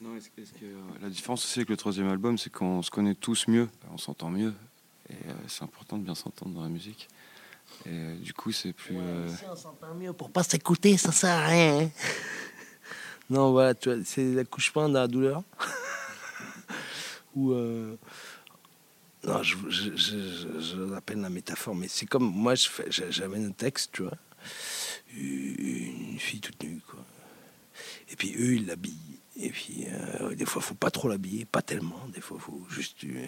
Non, 0.00 0.14
que- 0.14 0.40
est-ce 0.40 0.52
que, 0.54 0.64
euh, 0.64 0.80
la 1.02 1.10
différence 1.10 1.44
aussi 1.44 1.58
avec 1.58 1.68
le 1.68 1.76
troisième 1.76 2.08
album, 2.08 2.38
c'est 2.38 2.50
qu'on 2.50 2.80
se 2.80 2.90
connaît 2.90 3.14
tous 3.14 3.48
mieux, 3.48 3.68
on 3.92 3.98
s'entend 3.98 4.30
mieux. 4.30 4.54
Et 5.10 5.14
euh, 5.28 5.32
c'est 5.48 5.62
important 5.64 5.98
de 5.98 6.04
bien 6.04 6.14
s'entendre 6.14 6.54
dans 6.54 6.62
la 6.62 6.68
musique. 6.68 7.08
Et 7.86 7.90
euh, 7.90 8.16
du 8.16 8.32
coup, 8.32 8.52
c'est 8.52 8.72
plus. 8.72 8.96
euh, 8.98 9.28
on 9.50 9.56
s'entend 9.56 9.94
mieux 9.94 10.12
pour 10.12 10.30
pas 10.30 10.42
s'écouter, 10.42 10.96
ça 10.96 11.12
sert 11.12 11.34
à 11.36 11.46
rien. 11.46 11.80
hein. 11.84 11.90
non, 13.30 13.52
voilà, 13.52 13.74
tu 13.74 13.92
vois, 13.92 14.02
c'est 14.04 14.24
l'accouchement 14.34 14.88
de 14.88 14.94
la 14.94 15.06
douleur. 15.08 15.42
Ou. 17.34 17.52
Non, 19.22 19.42
je, 19.42 19.54
je, 19.68 19.96
je, 19.96 19.96
je- 19.96 20.60
je 20.60 20.80
l'appelle 20.90 21.20
la 21.20 21.28
métaphore, 21.28 21.74
mais 21.74 21.88
c'est 21.88 22.06
comme 22.06 22.24
moi, 22.24 22.54
je 22.54 22.68
fais- 22.68 22.90
j'a- 22.90 23.10
j'amène 23.10 23.46
un 23.48 23.52
texte, 23.52 23.90
tu 23.92 24.02
vois, 24.02 24.16
une 25.14 26.18
fille 26.18 26.40
toute 26.40 26.62
nue, 26.62 26.80
quoi. 26.88 27.04
Et 28.10 28.16
puis 28.16 28.34
eux, 28.38 28.54
ils 28.54 28.66
l'habillent. 28.66 29.18
Et 29.36 29.50
puis, 29.50 29.84
euh, 29.88 30.34
des 30.34 30.46
fois, 30.46 30.62
faut 30.62 30.74
pas 30.74 30.90
trop 30.90 31.08
l'habiller, 31.08 31.44
pas 31.44 31.60
tellement. 31.62 32.00
Des 32.14 32.20
fois, 32.22 32.38
faut 32.40 32.66
juste 32.70 33.04
euh, 33.04 33.26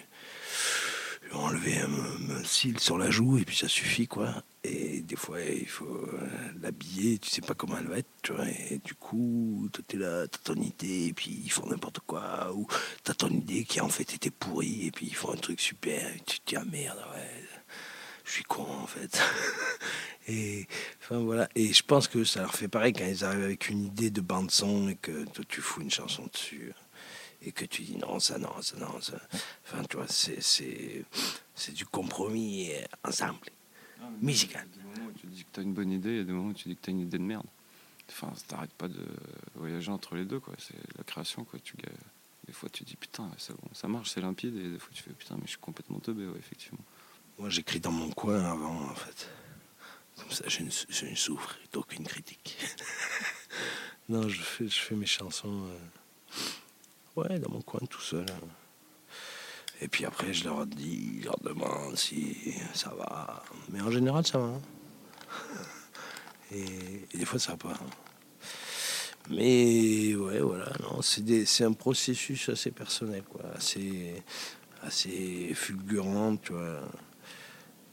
enlever 1.39 1.79
un, 1.79 2.35
un 2.39 2.43
cil 2.43 2.79
sur 2.79 2.97
la 2.97 3.09
joue, 3.09 3.37
et 3.37 3.45
puis 3.45 3.57
ça 3.57 3.67
suffit, 3.67 4.07
quoi. 4.07 4.43
Et 4.63 5.01
des 5.01 5.15
fois, 5.15 5.41
il 5.41 5.67
faut 5.67 5.85
euh, 5.85 6.29
l'habiller, 6.61 7.17
tu 7.17 7.29
sais 7.29 7.41
pas 7.41 7.53
comment 7.53 7.77
elle 7.77 7.87
va 7.87 7.97
être, 7.97 8.09
tu 8.21 8.33
vois. 8.33 8.47
Et 8.69 8.79
du 8.83 8.95
coup, 8.95 9.67
toi, 9.73 9.83
t'es 9.87 9.97
là, 9.97 10.27
t'as 10.27 10.53
ton 10.53 10.61
idée, 10.61 11.07
et 11.07 11.13
puis 11.13 11.41
ils 11.43 11.51
font 11.51 11.67
n'importe 11.67 11.99
quoi. 12.01 12.51
Ou 12.53 12.67
t'as 13.03 13.13
ton 13.13 13.29
idée 13.29 13.63
qui 13.65 13.81
en 13.81 13.89
fait 13.89 14.13
était 14.13 14.31
pourrie, 14.31 14.87
et 14.87 14.91
puis 14.91 15.07
ils 15.07 15.15
font 15.15 15.33
un 15.33 15.37
truc 15.37 15.59
super, 15.59 16.07
et 16.15 16.21
tu 16.25 16.39
te 16.39 16.49
dis, 16.49 16.55
ah 16.55 16.63
merde, 16.71 16.99
ouais, 17.13 17.43
je 18.25 18.31
suis 18.31 18.43
con, 18.43 18.65
en 18.65 18.87
fait. 18.87 19.19
Et 20.27 20.67
enfin 21.01 21.19
voilà, 21.19 21.49
et 21.53 21.73
je 21.73 21.83
pense 21.83 22.07
que 22.07 22.23
ça 22.23 22.41
leur 22.41 22.55
fait 22.55 22.69
pareil 22.69 22.93
quand 22.93 23.05
ils 23.05 23.25
arrivent 23.25 23.43
avec 23.43 23.67
une 23.67 23.83
idée 23.83 24.09
de 24.09 24.21
bande 24.21 24.51
son 24.51 24.87
et 24.87 24.95
que 24.95 25.25
toi 25.25 25.43
tu 25.49 25.59
fous 25.59 25.81
une 25.81 25.91
chanson 25.91 26.29
dessus. 26.31 26.71
Et 27.45 27.51
que 27.51 27.65
tu 27.65 27.83
dis 27.83 27.97
non, 27.97 28.19
ça, 28.19 28.37
non, 28.37 28.61
ça, 28.61 28.77
non, 28.77 29.01
ça. 29.01 29.19
Enfin, 29.65 29.83
tu 29.89 29.97
vois, 29.97 30.07
c'est, 30.07 30.41
c'est, 30.41 31.03
c'est 31.55 31.73
du 31.73 31.85
compromis 31.85 32.71
ensemble, 33.03 33.49
musical. 34.21 34.67
Il 34.73 34.77
y 34.77 34.79
a 34.79 34.83
des 34.83 34.99
moments 34.99 35.09
où 35.09 35.19
tu 35.19 35.27
dis 35.27 35.43
que 35.43 35.49
tu 35.53 35.59
as 35.59 35.63
une 35.63 35.73
bonne 35.73 35.91
idée, 35.91 36.11
il 36.11 36.17
y 36.17 36.21
a 36.21 36.23
des 36.23 36.31
moments 36.31 36.49
où 36.49 36.53
tu 36.53 36.69
dis 36.69 36.75
que 36.75 36.81
tu 36.81 36.89
as 36.89 36.93
une 36.93 37.01
idée 37.01 37.17
de 37.17 37.23
merde. 37.23 37.45
Enfin, 38.09 38.31
t'arrêtes 38.47 38.73
pas 38.73 38.87
de 38.87 39.05
voyager 39.55 39.91
entre 39.91 40.15
les 40.15 40.25
deux, 40.25 40.39
quoi. 40.39 40.53
C'est 40.57 40.75
la 40.97 41.03
création, 41.03 41.43
quoi. 41.45 41.59
Tu, 41.63 41.75
des 42.47 42.53
fois, 42.53 42.69
tu 42.69 42.83
dis 42.83 42.95
putain, 42.95 43.29
ça, 43.37 43.53
bon, 43.53 43.69
ça 43.73 43.87
marche, 43.87 44.11
c'est 44.11 44.21
limpide, 44.21 44.55
et 44.55 44.69
des 44.71 44.79
fois, 44.79 44.91
tu 44.93 45.03
fais 45.03 45.13
putain, 45.13 45.35
mais 45.35 45.45
je 45.45 45.51
suis 45.51 45.59
complètement 45.59 45.99
teubé, 45.99 46.25
ouais, 46.25 46.37
effectivement. 46.37 46.83
Moi, 47.39 47.49
j'écris 47.49 47.79
dans 47.79 47.91
mon 47.91 48.11
coin 48.11 48.43
avant, 48.43 48.89
en 48.89 48.95
fait. 48.95 49.29
Comme 50.17 50.31
ça, 50.31 50.43
je 50.47 50.61
ne, 50.61 50.69
je 50.89 51.05
ne 51.05 51.15
souffre 51.15 51.57
d'aucune 51.71 52.05
critique. 52.05 52.57
non, 54.09 54.27
je 54.27 54.41
fais, 54.41 54.67
je 54.67 54.79
fais 54.79 54.95
mes 54.95 55.07
chansons, 55.07 55.65
euh, 55.65 55.79
ouais, 57.15 57.39
dans 57.39 57.49
mon 57.49 57.61
coin, 57.61 57.79
tout 57.89 58.01
seul. 58.01 58.25
hein. 58.29 58.47
Et 59.81 59.87
puis 59.87 60.05
après, 60.05 60.33
je 60.33 60.45
leur 60.45 60.65
dis, 60.65 61.19
je 61.21 61.25
leur 61.25 61.39
demande 61.39 61.97
si 61.97 62.53
ça 62.73 62.93
va. 62.97 63.43
Mais 63.69 63.81
en 63.81 63.91
général, 63.91 64.25
ça 64.25 64.37
va. 64.37 64.45
hein. 64.45 64.61
Et, 66.51 67.07
des 67.17 67.25
fois, 67.25 67.39
ça 67.39 67.51
va 67.53 67.57
pas. 67.57 67.69
hein. 67.73 67.89
Mais 69.29 70.15
ouais, 70.15 70.39
voilà, 70.41 70.71
non, 70.81 71.01
c'est 71.01 71.63
un 71.63 71.71
processus 71.73 72.49
assez 72.49 72.71
personnel, 72.71 73.23
quoi, 73.23 73.41
assez, 73.55 74.21
assez 74.81 75.53
fulgurant, 75.55 76.35
tu 76.37 76.51
vois, 76.53 76.81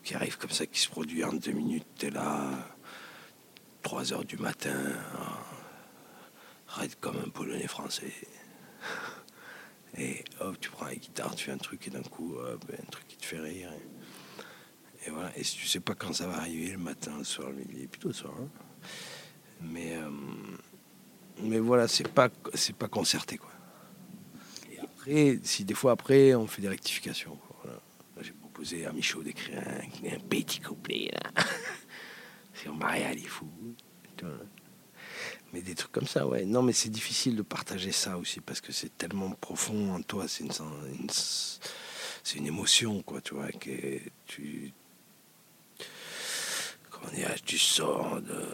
qui 0.02 0.14
arrive 0.14 0.36
comme 0.38 0.50
ça, 0.50 0.66
qui 0.66 0.80
se 0.80 0.88
produit 0.88 1.22
en 1.24 1.32
deux 1.32 1.52
minutes. 1.52 1.86
T'es 1.98 2.10
là, 2.10 2.50
3 3.82 4.12
heures 4.12 4.24
du 4.24 4.36
matin, 4.38 4.74
raide 6.66 6.94
comme 7.00 7.16
un 7.24 7.28
polonais 7.30 7.68
français. 7.68 8.12
Et 9.98 10.24
hop, 10.40 10.58
tu 10.60 10.70
prends 10.70 10.86
la 10.86 10.94
guitare, 10.94 11.34
tu 11.34 11.46
fais 11.46 11.52
un 11.52 11.58
truc 11.58 11.86
et 11.86 11.90
d'un 11.90 12.02
coup, 12.02 12.34
hop, 12.36 12.64
un 12.72 12.90
truc 12.90 13.06
qui 13.08 13.16
te 13.16 13.24
fait 13.24 13.40
rire. 13.40 13.70
Et, 15.06 15.10
voilà. 15.10 15.36
Et 15.36 15.44
si 15.44 15.56
tu 15.56 15.66
sais 15.66 15.80
pas 15.80 15.94
quand 15.94 16.12
ça 16.12 16.26
va 16.26 16.38
arriver, 16.38 16.72
le 16.72 16.78
matin, 16.78 17.12
le 17.18 17.24
soir, 17.24 17.50
le 17.50 17.56
midi, 17.56 17.86
plutôt 17.86 18.08
le 18.08 18.14
soir. 18.14 18.34
hein. 18.40 18.48
Mais, 19.62 19.96
euh, 19.96 20.10
mais 21.42 21.58
voilà, 21.58 21.88
c'est 21.88 22.08
pas, 22.08 22.30
c'est 22.54 22.76
pas 22.76 22.88
concerté, 22.88 23.36
quoi. 23.36 23.50
Et 24.72 24.78
après, 24.78 25.38
si 25.42 25.64
des 25.64 25.74
fois 25.74 25.92
après, 25.92 26.34
on 26.34 26.46
fait 26.46 26.62
des 26.62 26.68
rectifications. 26.68 27.38
J'ai 28.22 28.32
proposé 28.32 28.84
à 28.84 28.92
Michaud 28.92 29.22
d'écrire 29.22 29.62
un, 29.66 30.18
petit 30.28 30.60
couplet, 30.60 31.10
là. 31.12 31.42
sur 32.54 32.74
Maria 32.74 33.14
les. 33.14 33.26
Mais 35.52 35.62
des 35.62 35.74
trucs 35.74 35.92
comme 35.92 36.06
ça, 36.06 36.26
ouais. 36.26 36.44
Non, 36.44 36.62
mais 36.62 36.72
c'est 36.72 36.90
difficile 36.90 37.36
de 37.36 37.42
partager 37.42 37.92
ça 37.92 38.16
aussi 38.18 38.40
parce 38.40 38.60
que 38.60 38.72
c'est 38.72 38.96
tellement 38.96 39.30
profond 39.32 39.94
en 39.94 40.02
toi. 40.02 40.28
C'est 40.28 40.44
une, 40.44 40.52
c'est 42.22 42.38
une 42.38 42.46
émotion, 42.46 43.02
quoi, 43.02 43.20
tu 43.20 43.34
vois, 43.34 43.50
que 43.50 44.00
tu. 44.26 44.72
Comment 46.90 47.12
dire, 47.12 47.34
tu 47.44 47.58
sors 47.58 48.20
de, 48.20 48.44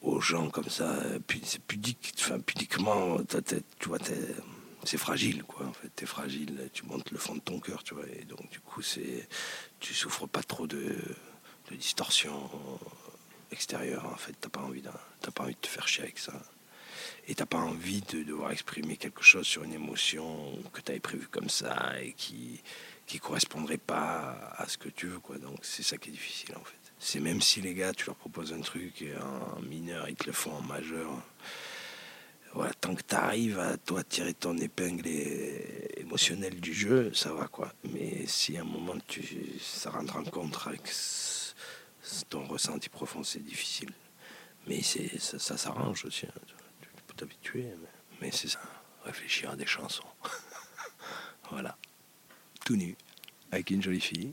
aux 0.00 0.20
gens 0.20 0.48
comme 0.48 0.68
ça, 0.68 0.96
puis 1.26 1.42
c'est 1.44 1.60
pudique, 1.62 2.14
enfin, 2.18 2.38
pudiquement, 2.38 3.18
ta 3.24 3.42
tête, 3.42 3.64
tu 3.78 3.88
vois, 3.88 3.98
c'est 4.84 4.96
fragile, 4.98 5.42
quoi, 5.42 5.66
en 5.66 5.72
fait. 5.72 5.90
T'es 5.94 6.06
fragile, 6.06 6.70
tu 6.72 6.86
montes 6.86 7.10
le 7.10 7.18
fond 7.18 7.34
de 7.34 7.40
ton 7.40 7.58
cœur, 7.58 7.82
tu 7.82 7.94
vois, 7.94 8.06
et 8.08 8.24
donc, 8.24 8.48
du 8.50 8.60
coup, 8.60 8.80
c'est. 8.80 9.28
Tu 9.80 9.92
souffres 9.92 10.26
pas 10.26 10.42
trop 10.42 10.66
de, 10.66 10.96
de 11.70 11.76
distorsion 11.76 12.48
extérieure, 13.50 14.06
en 14.06 14.16
fait. 14.16 14.34
T'as 14.40 14.48
pas 14.48 14.60
envie 14.60 14.82
t'as 15.20 15.30
pas 15.30 15.44
envie 15.44 15.54
de 15.54 15.60
te 15.60 15.66
faire 15.66 15.88
chier 15.88 16.04
avec 16.04 16.18
ça. 16.18 16.32
Et 17.26 17.34
t'as 17.34 17.46
pas 17.46 17.58
envie 17.58 18.02
de 18.02 18.22
devoir 18.22 18.52
exprimer 18.52 18.96
quelque 18.96 19.22
chose 19.22 19.46
sur 19.46 19.62
une 19.62 19.72
émotion 19.72 20.58
que 20.72 20.80
tu 20.80 20.90
avais 20.90 21.00
prévu 21.00 21.26
comme 21.28 21.48
ça 21.48 22.00
et 22.00 22.12
qui 22.12 22.62
qui 23.06 23.18
correspondrait 23.18 23.76
pas 23.78 24.54
à 24.56 24.66
ce 24.66 24.78
que 24.78 24.88
tu 24.88 25.06
veux, 25.06 25.18
quoi. 25.18 25.36
Donc 25.38 25.58
c'est 25.62 25.82
ça 25.82 25.98
qui 25.98 26.08
est 26.08 26.12
difficile, 26.12 26.54
en 26.56 26.64
fait. 26.64 26.76
C'est 26.98 27.20
même 27.20 27.42
si 27.42 27.60
les 27.60 27.74
gars, 27.74 27.92
tu 27.92 28.06
leur 28.06 28.16
proposes 28.16 28.52
un 28.52 28.60
truc 28.60 29.02
et 29.02 29.14
en 29.16 29.60
mineur, 29.60 30.08
ils 30.08 30.14
te 30.14 30.26
le 30.26 30.32
font 30.32 30.52
en 30.52 30.62
majeur. 30.62 31.10
Voilà, 32.54 32.72
tant 32.74 32.94
que 32.94 33.02
tu 33.02 33.14
arrives 33.16 33.58
à 33.58 33.76
toi 33.76 34.04
tirer 34.04 34.32
ton 34.32 34.56
épingle 34.56 35.08
émotionnelle 35.96 36.60
du 36.60 36.72
jeu, 36.72 37.12
ça 37.12 37.32
va 37.32 37.48
quoi. 37.48 37.72
Mais 37.92 38.26
si 38.26 38.56
à 38.56 38.60
un 38.60 38.64
moment 38.64 38.94
tu, 39.08 39.22
ça 39.60 39.90
rentre 39.90 40.16
en 40.16 40.22
contre 40.22 40.68
avec 40.68 40.82
ton 42.28 42.44
ressenti 42.46 42.88
profond, 42.88 43.22
c'est 43.22 43.40
difficile. 43.44 43.92
Mais 44.66 44.82
ça, 44.82 45.38
ça 45.38 45.56
s'arrange 45.56 46.04
aussi. 46.04 46.26
hein. 46.26 46.40
Tu, 46.46 46.54
tu 46.96 47.02
peux 47.06 47.14
t'habituer. 47.14 47.64
Mais, 47.80 47.88
mais 48.20 48.30
c'est 48.30 48.48
ça, 48.48 48.60
réfléchir 49.04 49.50
à 49.50 49.56
des 49.56 49.66
chansons. 49.66 50.04
voilà. 51.50 51.76
Tout 52.64 52.76
nu, 52.76 52.96
avec 53.52 53.70
une 53.70 53.82
jolie 53.82 54.00
fille. 54.00 54.32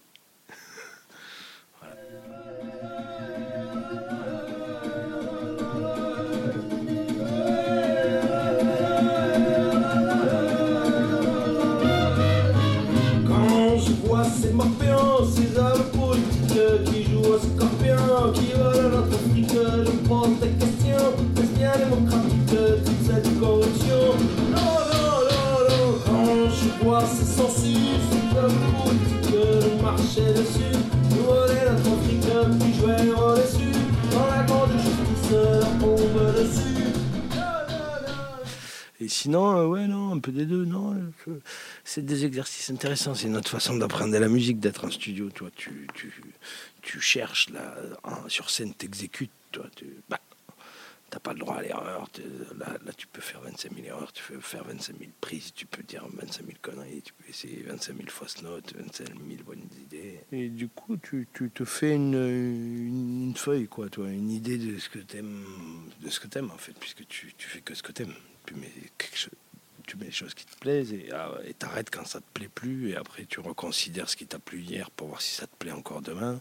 Et 39.02 39.08
sinon, 39.10 39.58
euh, 39.58 39.66
ouais, 39.66 39.88
non, 39.88 40.14
un 40.14 40.20
peu 40.20 40.32
des 40.32 40.46
deux, 40.46 40.64
non. 40.64 40.96
je- 41.26 41.32
C'est 41.84 42.06
des 42.06 42.24
exercices 42.24 42.70
intéressants. 42.70 43.16
C'est 43.16 43.30
notre 43.30 43.50
façon 43.50 43.76
d'apprendre 43.76 44.16
la 44.18 44.30
musique, 44.30 44.60
d'être 44.60 44.86
en 44.86 44.92
studio. 44.92 45.30
Toi, 45.32 45.50
tu, 45.56 45.88
tu, 45.96 46.14
tu 46.84 47.02
cherches, 47.02 47.50
là, 47.50 47.76
sur 48.28 48.50
scène, 48.52 48.74
t'exécutes. 48.76 49.32
Toi, 49.52 49.66
tu, 49.76 49.86
bah, 50.08 50.20
t'as 51.10 51.20
pas 51.20 51.34
le 51.34 51.40
droit 51.40 51.56
à 51.58 51.62
l'erreur. 51.64 52.08
Là, 52.60 52.78
là, 52.86 52.94
tu 52.96 53.08
peux 53.08 53.22
faire 53.22 53.42
25 53.42 53.74
000 53.74 53.88
erreurs, 53.88 54.14
tu 54.14 54.24
peux 54.32 54.40
faire 54.40 54.64
25 54.66 54.98
000 55.00 55.10
prises, 55.20 55.52
tu 55.54 55.66
peux 55.66 55.82
dire 55.84 56.06
25 56.14 56.46
000 56.46 56.58
conneries, 56.62 57.02
tu 57.02 57.12
peux 57.14 57.28
essayer 57.28 57.64
25 57.68 57.98
000 57.98 58.08
fausses 58.10 58.42
notes, 58.44 58.74
25 58.78 59.08
000 59.08 59.20
bonnes 59.46 59.68
idées. 59.84 60.20
Et 60.32 60.48
du 60.50 60.70
coup, 60.70 60.96
tu, 60.98 61.28
tu 61.34 61.50
te 61.50 61.66
fais 61.66 61.96
une, 61.96 62.14
une, 62.14 63.24
une 63.30 63.36
feuille, 63.36 63.68
quoi, 63.68 63.90
toi, 63.90 64.10
une 64.10 64.30
idée 64.30 64.60
de 64.60 64.78
ce 64.78 64.90
que 64.90 65.00
t'aimes, 65.00 65.44
de 66.02 66.10
ce 66.10 66.20
que 66.20 66.28
t'aimes, 66.28 66.52
en 66.52 66.58
fait, 66.58 66.74
puisque 66.80 67.06
tu, 67.08 67.34
tu 67.38 67.48
fais 67.50 67.62
que 67.62 67.74
ce 67.74 67.82
que 67.84 67.92
t'aimes. 67.92 68.14
Tu 68.52 68.60
mets 68.60 68.72
chose 69.14 69.32
tu 69.88 69.98
mets 69.98 70.06
les 70.06 70.12
choses 70.12 70.34
qui 70.34 70.46
te 70.46 70.58
plaisent 70.58 70.94
et 70.94 71.10
ah, 71.12 71.32
et 71.46 71.54
t'arrêtes 71.54 71.90
quand 71.90 72.06
ça 72.06 72.20
te 72.20 72.26
plaît 72.34 72.50
plus 72.54 72.92
et 72.92 72.96
après 72.96 73.26
tu 73.26 73.40
reconsidères 73.40 74.10
ce 74.10 74.16
qui 74.16 74.26
t'a 74.26 74.40
plu 74.40 74.62
hier 74.62 74.92
pour 74.92 75.08
voir 75.08 75.22
si 75.22 75.36
ça 75.36 75.48
te 75.48 75.56
plaît 75.58 75.72
encore 75.72 76.02
demain. 76.02 76.40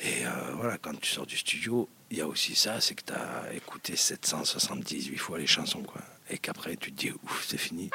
Et 0.00 0.26
euh, 0.26 0.30
voilà, 0.56 0.76
quand 0.76 0.98
tu 1.00 1.10
sors 1.10 1.26
du 1.26 1.36
studio, 1.36 1.88
il 2.10 2.18
y 2.18 2.20
a 2.20 2.26
aussi 2.26 2.54
ça, 2.54 2.80
c'est 2.80 2.94
que 2.94 3.04
tu 3.04 3.12
as 3.14 3.52
écouté 3.54 3.96
778 3.96 5.16
fois 5.16 5.38
les 5.38 5.46
chansons, 5.46 5.82
quoi. 5.82 6.02
Et 6.28 6.38
qu'après 6.38 6.76
tu 6.76 6.92
te 6.92 6.98
dis, 6.98 7.12
ouf, 7.24 7.46
c'est 7.48 7.56
fini. 7.56 7.90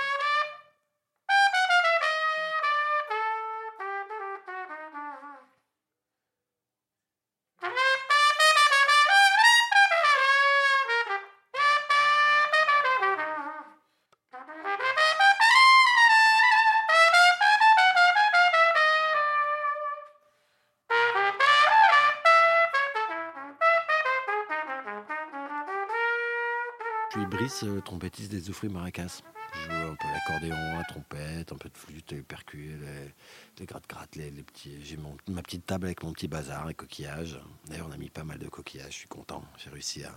Brice, 27.52 27.64
euh, 27.64 27.82
trompettiste 27.82 28.32
des 28.32 28.50
Oufris 28.50 28.70
Maracas. 28.70 29.22
Je 29.54 29.60
joue 29.66 29.72
un 29.92 29.96
peu 29.96 30.08
l'accordéon, 30.14 30.78
la 30.78 30.84
trompette, 30.86 31.52
un 31.52 31.58
peu 31.58 31.68
de 31.70 31.78
flûte, 31.78 32.12
les 32.12 32.22
percus, 32.22 32.72
les, 32.80 33.14
les 33.60 33.66
gratte-gratte, 33.66 34.16
les, 34.16 34.32
les 34.32 34.44
petits. 34.44 34.78
J'ai 34.84 34.96
mon- 34.96 35.18
ma 35.28 35.42
petite 35.42 35.66
table 35.66 35.88
avec 35.88 36.02
mon 36.04 36.14
petit 36.14 36.30
bazar, 36.30 36.66
les 36.66 36.74
coquillages. 36.74 37.38
D'ailleurs, 37.68 37.88
on 37.90 37.92
a 37.92 37.98
mis 37.98 38.10
pas 38.10 38.24
mal 38.24 38.38
de 38.40 38.48
coquillages, 38.48 38.94
je 38.94 38.98
suis 39.00 39.08
content. 39.10 39.44
J'ai 39.58 39.70
réussi 39.70 40.04
à, 40.06 40.14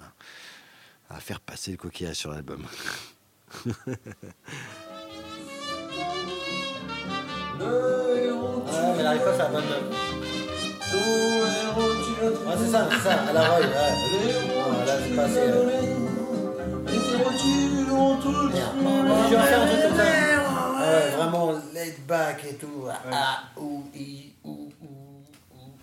à 1.11 1.19
faire 1.19 1.41
passer 1.41 1.73
le 1.73 1.77
coquillage 1.77 2.17
sur 2.17 2.31
l'album. 2.31 2.65
Ouais, 7.61 8.93
mais 8.95 9.01
elle 9.01 9.07
arrive 9.07 9.23
pas 9.23 9.31
à 9.31 9.35
faire 9.35 9.53
la 9.53 9.61
bonne 9.61 9.69
note. 9.69 9.95
Ouais, 12.47 12.55
c'est 12.59 12.71
ça, 12.71 12.89
c'est 12.91 12.99
ça, 13.01 13.15
à 13.29 13.33
la 13.33 13.49
roy, 13.49 13.61
ouais. 13.61 13.67
Non, 14.49 14.85
là, 14.85 15.29
c'est 15.29 15.94
tu 19.29 19.35
vas 19.35 19.43
faire 19.43 19.63
un 19.63 19.67
truc 19.67 19.83
comme 19.83 19.97
ça. 19.97 20.05
Ah 20.07 20.83
ouais, 20.91 21.11
vraiment 21.17 21.53
laid 21.73 21.97
back 22.07 22.45
et 22.51 22.55
tout. 22.57 22.85
Ah, 23.13 23.45
ou, 23.57 23.85
i, 23.95 24.33
ou, 24.45 24.71
ou. 24.83 24.87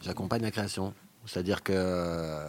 J'accompagne 0.01 0.41
la 0.41 0.51
création. 0.51 0.93
C'est-à-dire 1.25 1.63
que, 1.63 1.73
euh, 1.75 2.47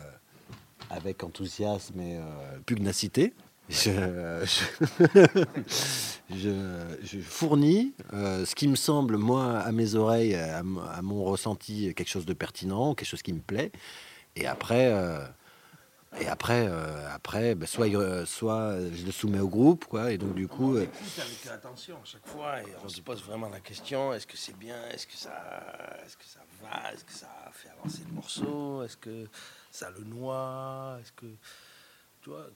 avec 0.90 1.22
enthousiasme 1.22 2.00
et 2.00 2.16
euh, 2.16 2.22
pugnacité, 2.66 3.34
je, 3.68 3.90
je, 4.44 4.64
je- 6.36 6.96
je 7.04 7.18
fournis 7.20 7.92
euh, 8.12 8.44
ce 8.44 8.54
qui 8.54 8.66
me 8.68 8.76
semble, 8.76 9.16
moi, 9.16 9.58
à 9.60 9.70
mes 9.72 9.94
oreilles, 9.94 10.34
à, 10.34 10.62
mon 10.62 11.24
ressenti, 11.24 11.94
quelque 11.94 12.08
chose 12.08 12.26
de 12.26 12.32
pertinent, 12.34 12.94
quelque 12.94 13.08
chose 13.08 13.22
qui 13.22 13.32
me 13.32 13.40
plaît. 13.40 13.70
Et 14.36 14.46
après, 14.46 14.88
euh, 14.92 15.20
et 16.20 16.28
après, 16.28 16.66
euh, 16.68 17.08
après 17.14 17.54
ben, 17.54 17.66
soit, 17.66 17.86
euh, 17.86 18.26
soit 18.26 18.76
je 18.92 19.04
le 19.06 19.12
soumets 19.12 19.40
au 19.40 19.48
groupe, 19.48 19.86
quoi, 19.86 20.12
et 20.12 20.18
donc 20.18 20.34
du 20.34 20.46
coup. 20.48 20.76
euh, 20.76 20.82
écoute 20.82 21.18
avec 21.18 21.46
attention 21.46 21.96
à 21.96 22.04
chaque 22.04 22.26
fois 22.26 22.60
et 22.60 22.66
on 22.84 22.88
se 22.88 23.00
pose 23.00 23.22
vraiment 23.24 23.48
la 23.48 23.60
question 23.60 24.12
est-ce 24.12 24.26
que 24.26 24.36
c'est 24.36 24.56
bien 24.56 24.76
Est-ce 24.90 25.06
que 25.06 25.16
ça, 25.16 25.32
est-ce 26.04 26.16
que 26.16 26.24
ça 26.24 26.40
va 26.62 26.92
Est-ce 26.92 27.04
que 27.04 27.12
ça 27.12 27.28
fait 27.52 27.70
avancer 27.70 28.02
le 28.08 28.14
morceau 28.14 28.82
Est-ce 28.82 28.96
que 28.96 29.26
ça 29.70 29.90
le 29.90 30.04
noie 30.04 30.98
Est-ce 31.00 31.12
que 31.12 31.26
tu 32.20 32.30
vois 32.30 32.46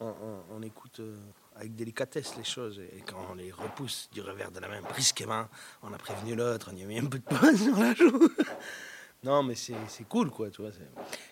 on, 0.00 0.06
on- 0.08 0.44
on 0.56 0.62
écoute 0.62 1.00
euh, 1.00 1.16
avec 1.54 1.74
délicatesse 1.74 2.36
les 2.36 2.44
choses 2.44 2.78
et, 2.78 2.98
et 2.98 3.00
quand 3.00 3.16
on 3.30 3.34
les 3.34 3.50
repousse 3.50 4.08
du 4.12 4.20
revers 4.20 4.50
de 4.50 4.60
la 4.60 4.68
main 4.68 4.80
brusquement, 4.82 5.46
on 5.82 5.92
a 5.92 5.96
prévenu 5.98 6.34
l'autre, 6.34 6.70
on 6.72 6.76
y 6.76 6.82
a 6.82 6.86
mis 6.86 6.98
un 6.98 7.06
peu 7.06 7.18
de 7.18 7.24
poing 7.24 7.56
sur 7.64 7.76
la 7.78 7.94
joue. 7.94 8.28
Non, 9.26 9.42
mais 9.42 9.56
c'est 9.56 9.74
cool 10.08 10.30
quoi, 10.30 10.50
tu 10.50 10.62
vois. 10.62 10.70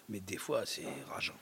Mais 0.09 0.18
des 0.18 0.37
fois, 0.37 0.66
c'est 0.66 0.83
rageant. 1.09 1.35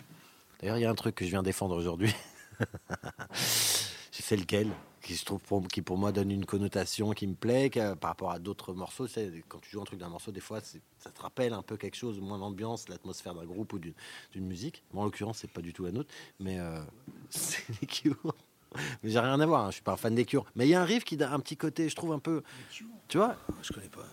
D'ailleurs, 0.60 0.76
il 0.76 0.82
y 0.82 0.84
a 0.84 0.90
un 0.90 0.94
truc 0.94 1.14
que 1.14 1.24
je 1.24 1.30
viens 1.30 1.42
défendre 1.42 1.74
aujourd'hui. 1.74 2.14
je 2.60 4.22
sais 4.22 4.36
lequel, 4.36 4.68
qui, 5.00 5.16
se 5.16 5.24
trouve 5.24 5.40
pour, 5.40 5.66
qui 5.66 5.80
pour 5.80 5.96
moi 5.96 6.12
donne 6.12 6.30
une 6.30 6.44
connotation 6.44 7.12
qui 7.12 7.26
me 7.26 7.34
plaît 7.34 7.70
que, 7.70 7.94
par 7.94 8.10
rapport 8.10 8.30
à 8.32 8.38
d'autres 8.38 8.74
morceaux. 8.74 9.06
Tu 9.06 9.14
sais, 9.14 9.44
quand 9.48 9.60
tu 9.60 9.70
joues 9.70 9.80
un 9.80 9.84
truc 9.84 9.98
d'un 9.98 10.10
morceau, 10.10 10.30
des 10.30 10.40
fois, 10.40 10.60
ça 10.60 11.10
te 11.10 11.22
rappelle 11.22 11.54
un 11.54 11.62
peu 11.62 11.78
quelque 11.78 11.96
chose, 11.96 12.20
moins 12.20 12.36
l'ambiance, 12.36 12.86
l'atmosphère 12.90 13.34
d'un 13.34 13.46
groupe 13.46 13.72
ou 13.72 13.78
d'une 13.78 13.94
d'une 14.32 14.46
musique. 14.46 14.84
Moi, 14.92 15.02
en 15.02 15.06
l'occurrence, 15.06 15.38
c'est 15.38 15.50
pas 15.50 15.62
du 15.62 15.72
tout 15.72 15.86
la 15.86 15.92
nôtre, 15.92 16.12
mais 16.38 16.60
euh, 16.60 16.82
c'est 17.30 17.64
les 17.80 17.86
Cure. 17.86 18.34
Mais 19.02 19.08
j'ai 19.08 19.18
rien 19.18 19.40
à 19.40 19.46
voir, 19.46 19.64
hein, 19.64 19.70
je 19.70 19.76
suis 19.76 19.82
pas 19.82 19.92
un 19.92 19.96
fan 19.96 20.14
des 20.14 20.26
Cure. 20.26 20.44
Mais 20.54 20.66
il 20.66 20.70
y 20.70 20.74
a 20.74 20.82
un 20.82 20.84
riff 20.84 21.04
qui 21.04 21.22
a 21.22 21.32
un 21.32 21.40
petit 21.40 21.56
côté, 21.56 21.88
je 21.88 21.96
trouve 21.96 22.12
un 22.12 22.18
peu. 22.18 22.42
Tu 23.08 23.16
vois? 23.16 23.36
Je 23.62 23.72
connais 23.72 23.88
pas. 23.88 24.06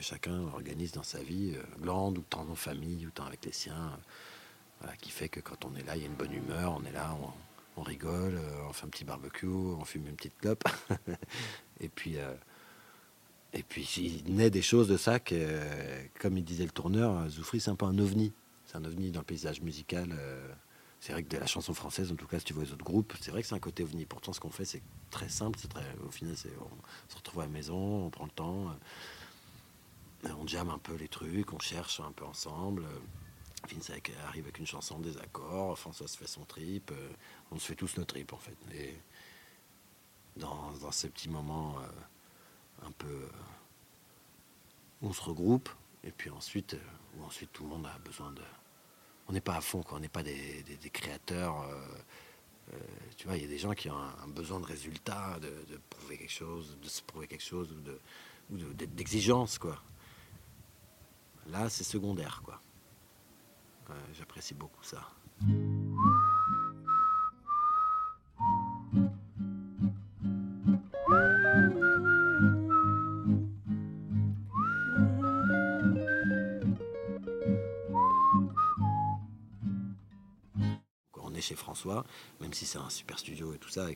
Chacun 0.00 0.40
organise 0.54 0.92
dans 0.92 1.02
sa 1.02 1.22
vie, 1.22 1.54
euh, 1.56 1.62
glande 1.80 2.18
ou 2.18 2.22
temps 2.22 2.46
en 2.50 2.54
famille 2.54 3.06
ou 3.06 3.10
temps 3.10 3.26
avec 3.26 3.44
les 3.44 3.52
siens, 3.52 3.92
euh, 3.92 4.02
voilà, 4.80 4.96
qui 4.96 5.10
fait 5.10 5.28
que 5.28 5.40
quand 5.40 5.64
on 5.64 5.74
est 5.74 5.82
là, 5.82 5.96
il 5.96 6.02
y 6.02 6.04
a 6.04 6.08
une 6.08 6.14
bonne 6.14 6.32
humeur, 6.32 6.76
on 6.78 6.84
est 6.84 6.92
là, 6.92 7.16
on, 7.76 7.82
rigole, 7.82 8.34
euh, 8.34 8.68
on 8.68 8.72
fait 8.72 8.86
un 8.86 8.90
petit 8.90 9.04
barbecue, 9.04 9.46
on 9.46 9.84
fume 9.84 10.06
une 10.06 10.16
petite 10.16 10.36
clope, 10.38 10.64
et 11.80 11.88
puis 11.88 12.16
et 13.52 13.62
puis 13.62 14.22
il 14.26 14.34
naît 14.34 14.50
des 14.50 14.62
choses 14.62 14.86
de 14.86 14.96
ça 14.96 15.18
que, 15.18 15.58
comme 16.20 16.36
il 16.36 16.44
disait 16.44 16.64
le 16.64 16.70
tourneur, 16.70 17.28
Zoufri 17.30 17.58
c'est 17.58 17.70
un 17.70 17.74
peu 17.74 17.86
un 17.86 17.98
ovni, 17.98 18.32
c'est 18.66 18.76
un 18.76 18.84
ovni 18.84 19.10
dans 19.10 19.20
le 19.20 19.24
paysage 19.24 19.62
musical. 19.62 20.14
c'est 21.00 21.12
vrai 21.12 21.22
que 21.22 21.30
de 21.30 21.38
la 21.38 21.46
chanson 21.46 21.72
française, 21.72 22.12
en 22.12 22.16
tout 22.16 22.26
cas, 22.26 22.38
si 22.38 22.44
tu 22.44 22.52
vois 22.52 22.64
les 22.64 22.72
autres 22.72 22.84
groupes, 22.84 23.14
c'est 23.20 23.30
vrai 23.30 23.40
que 23.40 23.48
c'est 23.48 23.54
un 23.54 23.60
côté 23.60 23.82
ovni. 23.82 24.04
Pourtant, 24.04 24.34
ce 24.34 24.40
qu'on 24.40 24.50
fait, 24.50 24.66
c'est 24.66 24.82
très 25.10 25.30
simple. 25.30 25.58
Au 26.06 26.10
final, 26.10 26.34
on 26.60 27.10
se 27.10 27.16
retrouve 27.16 27.40
à 27.40 27.46
la 27.46 27.50
maison, 27.50 28.04
on 28.06 28.10
prend 28.10 28.26
le 28.26 28.30
temps, 28.30 28.76
on 30.24 30.46
jamme 30.46 30.70
un 30.70 30.78
peu 30.78 30.94
les 30.94 31.08
trucs, 31.08 31.52
on 31.52 31.58
cherche 31.58 32.00
un 32.00 32.12
peu 32.12 32.24
ensemble. 32.24 32.84
euh, 32.84 32.98
Vince 33.70 33.90
arrive 34.26 34.44
avec 34.44 34.58
une 34.58 34.66
chanson, 34.66 34.98
des 34.98 35.16
accords, 35.18 35.78
François 35.78 36.08
se 36.08 36.16
fait 36.16 36.26
son 36.26 36.44
trip, 36.44 36.90
euh, 36.92 37.10
on 37.50 37.58
se 37.58 37.66
fait 37.66 37.74
tous 37.74 37.96
nos 37.96 38.04
tripes, 38.04 38.32
en 38.32 38.38
fait. 38.38 38.56
Et 38.74 38.96
dans, 40.36 40.72
ces 40.92 41.10
petits 41.10 41.28
moments 41.28 41.76
euh, 41.80 42.86
un 42.86 42.92
peu. 42.92 43.08
euh, 43.08 43.28
on 45.02 45.12
se 45.12 45.22
regroupe, 45.22 45.68
et 46.04 46.10
puis 46.10 46.30
ensuite, 46.30 46.74
euh, 46.74 47.18
où 47.18 47.24
ensuite 47.24 47.52
tout 47.52 47.62
le 47.64 47.70
monde 47.70 47.86
a 47.86 47.98
besoin 47.98 48.32
de 48.32 48.42
on 49.28 49.32
n'est 49.32 49.40
pas 49.40 49.54
à 49.56 49.60
fond, 49.60 49.82
quoi. 49.82 49.98
on 49.98 50.00
n'est 50.00 50.08
pas 50.08 50.24
des, 50.24 50.64
créateurs. 50.92 51.62
euh, 51.62 51.74
euh, 52.74 52.76
tu 53.16 53.28
vois, 53.28 53.36
il 53.36 53.42
y 53.42 53.46
a 53.46 53.48
des 53.48 53.58
gens 53.58 53.74
qui 53.74 53.88
ont 53.88 53.96
un, 53.96 54.26
besoin 54.26 54.58
de 54.58 54.66
résultat, 54.66 55.38
de, 55.40 55.80
prouver 55.88 56.18
quelque 56.18 56.32
chose, 56.32 56.76
de 56.82 56.88
se 56.88 57.00
prouver 57.02 57.28
quelque 57.28 57.44
chose, 57.44 57.72
ou 58.50 58.56
d'exigence, 58.74 59.58
quoi. 59.58 59.80
Là, 61.46 61.68
c'est 61.68 61.84
secondaire, 61.84 62.42
quoi. 62.44 62.60
J'apprécie 64.12 64.54
beaucoup 64.54 64.84
ça. 64.84 65.08
On 81.22 81.34
est 81.34 81.40
chez 81.40 81.56
François, 81.56 82.04
même 82.40 82.52
si 82.52 82.66
c'est 82.66 82.78
un 82.78 82.90
super 82.90 83.18
studio 83.18 83.54
et 83.54 83.58
tout 83.58 83.70
ça, 83.70 83.86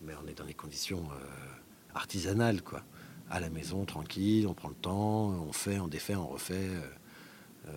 mais 0.00 0.14
on 0.22 0.26
est 0.26 0.34
dans 0.34 0.44
les 0.44 0.54
conditions 0.54 1.08
euh, 1.12 1.94
artisanales, 1.94 2.62
quoi. 2.62 2.82
À 3.30 3.38
la 3.40 3.48
maison, 3.48 3.84
tranquille, 3.84 4.46
on 4.48 4.54
prend 4.54 4.68
le 4.68 4.74
temps, 4.74 5.28
on 5.30 5.52
fait, 5.52 5.78
on 5.78 5.88
défait, 5.88 6.16
on 6.16 6.28
refait. 6.28 6.54
euh, 6.68 6.80
euh, 7.68 7.72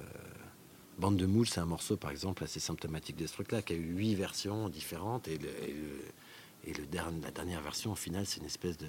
Bande 0.99 1.17
de 1.17 1.25
moules, 1.25 1.47
c'est 1.47 1.59
un 1.59 1.65
morceau, 1.65 1.97
par 1.97 2.11
exemple, 2.11 2.43
assez 2.43 2.59
symptomatique 2.59 3.15
de 3.15 3.25
ce 3.25 3.33
truc-là, 3.33 3.61
qui 3.63 3.73
a 3.73 3.75
eu 3.75 3.95
huit 3.95 4.15
versions 4.15 4.69
différentes, 4.69 5.27
et, 5.27 5.39
et 6.65 6.73
le- 6.73 6.85
dernier- 6.85 7.21
la 7.21 7.31
dernière 7.31 7.61
version, 7.61 7.91
au 7.93 7.95
final, 7.95 8.25
c'est 8.27 8.39
une 8.39 8.45
espèce 8.45 8.77
de, 8.77 8.87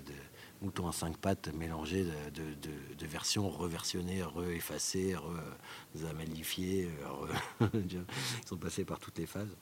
mouton 0.63 0.87
à 0.87 0.93
cinq 0.93 1.17
pattes 1.17 1.49
mélangé 1.55 2.05
de, 2.05 3.07
versions 3.07 3.49
reversionnées, 3.49 4.23
re-effacées, 4.23 5.15
re-amalifiées, 5.17 6.89
re- 7.61 7.69
ils 7.75 8.05
sont 8.47 8.57
passés 8.57 8.85
par 8.85 8.99
toutes 8.99 9.19
les 9.19 9.27
phases. 9.27 9.57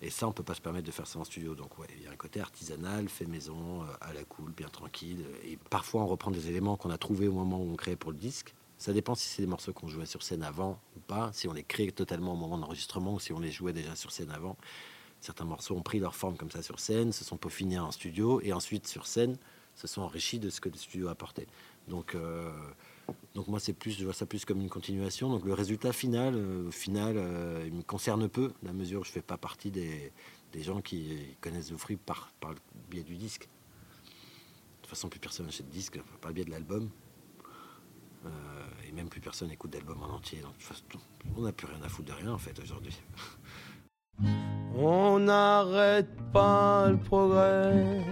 Et 0.00 0.10
ça, 0.10 0.28
on 0.28 0.32
peut 0.32 0.44
pas 0.44 0.54
se 0.54 0.60
permettre 0.60 0.86
de 0.86 0.92
faire 0.92 1.06
ça 1.06 1.18
en 1.18 1.24
studio. 1.24 1.54
Donc, 1.54 1.78
ouais, 1.78 1.86
il 1.96 2.04
y 2.04 2.06
a 2.06 2.10
un 2.10 2.16
côté 2.16 2.40
artisanal, 2.40 3.08
fait 3.08 3.26
maison, 3.26 3.82
euh, 3.82 3.86
à 4.00 4.12
la 4.12 4.22
cool, 4.24 4.52
bien 4.52 4.68
tranquille. 4.68 5.24
Et 5.44 5.56
parfois, 5.70 6.02
on 6.02 6.06
reprend 6.06 6.30
des 6.30 6.48
éléments 6.48 6.76
qu'on 6.76 6.90
a 6.90 6.98
trouvés 6.98 7.26
au 7.26 7.32
moment 7.32 7.58
où 7.58 7.72
on 7.72 7.76
crée 7.76 7.96
pour 7.96 8.12
le 8.12 8.16
disque. 8.16 8.54
Ça 8.78 8.92
dépend 8.92 9.16
si 9.16 9.26
c'est 9.26 9.42
des 9.42 9.48
morceaux 9.48 9.72
qu'on 9.72 9.88
jouait 9.88 10.06
sur 10.06 10.22
scène 10.22 10.44
avant 10.44 10.80
ou 10.96 11.00
pas, 11.00 11.30
si 11.32 11.48
on 11.48 11.52
les 11.52 11.64
crée 11.64 11.90
totalement 11.90 12.34
au 12.34 12.36
moment 12.36 12.58
d'enregistrement 12.58 13.14
ou 13.14 13.20
si 13.20 13.32
on 13.32 13.40
les 13.40 13.50
jouait 13.50 13.72
déjà 13.72 13.96
sur 13.96 14.12
scène 14.12 14.30
avant. 14.30 14.56
Certains 15.20 15.44
morceaux 15.44 15.74
ont 15.74 15.82
pris 15.82 15.98
leur 15.98 16.14
forme 16.14 16.36
comme 16.36 16.52
ça 16.52 16.62
sur 16.62 16.78
scène, 16.78 17.12
se 17.12 17.24
sont 17.24 17.36
peaufinés 17.36 17.80
en 17.80 17.90
studio 17.90 18.40
et 18.40 18.52
ensuite 18.52 18.86
sur 18.86 19.08
scène 19.08 19.36
se 19.74 19.88
sont 19.88 20.02
enrichis 20.02 20.38
de 20.38 20.48
ce 20.48 20.60
que 20.60 20.68
le 20.68 20.76
studio 20.76 21.08
a 21.08 21.12
apporté. 21.12 21.48
Donc, 21.88 22.14
euh, 22.14 22.52
donc 23.34 23.48
moi, 23.48 23.60
c'est 23.60 23.72
plus, 23.72 23.98
je 23.98 24.04
vois 24.04 24.12
ça 24.12 24.26
plus 24.26 24.44
comme 24.44 24.60
une 24.60 24.68
continuation. 24.68 25.30
Donc 25.30 25.44
le 25.44 25.54
résultat 25.54 25.92
final, 25.92 26.34
euh, 26.36 26.68
au 26.68 26.70
final, 26.70 27.14
euh, 27.16 27.62
il 27.66 27.72
me 27.72 27.82
concerne 27.82 28.28
peu, 28.28 28.48
dans 28.62 28.68
la 28.68 28.72
mesure 28.72 29.00
où 29.00 29.04
je 29.04 29.10
fais 29.10 29.22
pas 29.22 29.36
partie 29.36 29.70
des, 29.70 30.12
des 30.52 30.62
gens 30.62 30.80
qui 30.80 31.36
connaissent 31.40 31.68
Zoufri 31.68 31.96
par, 31.96 32.32
par 32.40 32.50
le 32.50 32.58
biais 32.90 33.04
du 33.04 33.16
disque. 33.16 33.42
De 33.42 34.82
toute 34.82 34.90
façon, 34.90 35.08
plus 35.08 35.20
personne 35.20 35.46
n'achète 35.46 35.68
de 35.68 35.72
disque 35.72 36.00
par 36.20 36.30
le 36.30 36.34
biais 36.34 36.44
de 36.44 36.50
l'album. 36.50 36.90
Euh, 38.26 38.28
et 38.88 38.92
même 38.92 39.08
plus 39.08 39.20
personne 39.20 39.50
écoute 39.50 39.70
d'album 39.70 40.02
en 40.02 40.14
entier. 40.14 40.40
Donc, 40.40 40.54
on 41.36 41.42
n'a 41.42 41.52
plus 41.52 41.66
rien 41.66 41.80
à 41.82 41.88
foutre 41.88 42.08
de 42.08 42.20
rien 42.20 42.32
en 42.32 42.38
fait 42.38 42.58
aujourd'hui. 42.58 42.96
On 44.74 45.20
n'arrête 45.20 46.08
pas 46.32 46.88
le 46.90 46.98
progrès, 46.98 48.04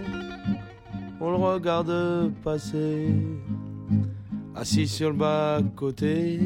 on 1.19 1.31
le 1.31 1.37
regarde 1.37 2.33
passer, 2.43 3.13
assis 4.57 4.87
sur 4.87 5.09
le 5.09 5.15
bas-côté, 5.15 6.39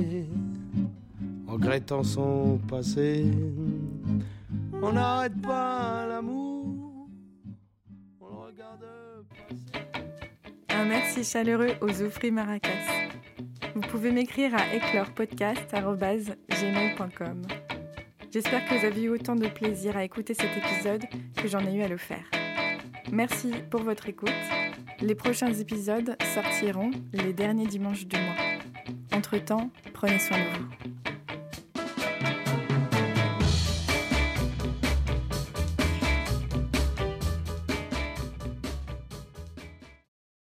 regrettant 1.47 2.03
son 2.03 2.59
passé. 2.69 3.25
On 4.81 4.91
n'arrête 4.93 5.39
pas 5.41 6.07
l'amour, 6.07 7.07
on 8.19 8.25
le 8.25 8.35
regarde 8.47 8.83
Un 10.69 10.85
merci 10.85 11.23
chaleureux 11.23 11.75
aux 11.81 11.89
Zoufri 11.89 12.31
Maracas. 12.31 12.69
Vous 13.75 13.81
pouvez 13.81 14.11
m'écrire 14.11 14.55
à 14.55 14.73
éclairpodcast.gmail.com. 14.75 17.41
J'espère 18.33 18.65
que 18.65 18.73
vous 18.77 18.85
avez 18.85 19.03
eu 19.03 19.09
autant 19.09 19.35
de 19.35 19.47
plaisir 19.47 19.95
à 19.95 20.03
écouter 20.03 20.33
cet 20.33 20.49
épisode 20.57 21.05
que 21.37 21.47
j'en 21.47 21.65
ai 21.65 21.75
eu 21.75 21.81
à 21.81 21.87
le 21.87 21.95
faire. 21.97 22.25
Merci 23.11 23.51
pour 23.69 23.83
votre 23.83 24.09
écoute. 24.09 24.31
Les 25.01 25.15
prochains 25.15 25.51
épisodes 25.53 26.15
sortiront 26.35 26.91
les 27.11 27.33
derniers 27.33 27.65
dimanches 27.65 28.05
du 28.05 28.17
mois. 28.17 28.35
Entre-temps, 29.13 29.71
prenez 29.93 30.19
soin 30.19 30.37
de 30.37 30.43
vous. 30.59 31.10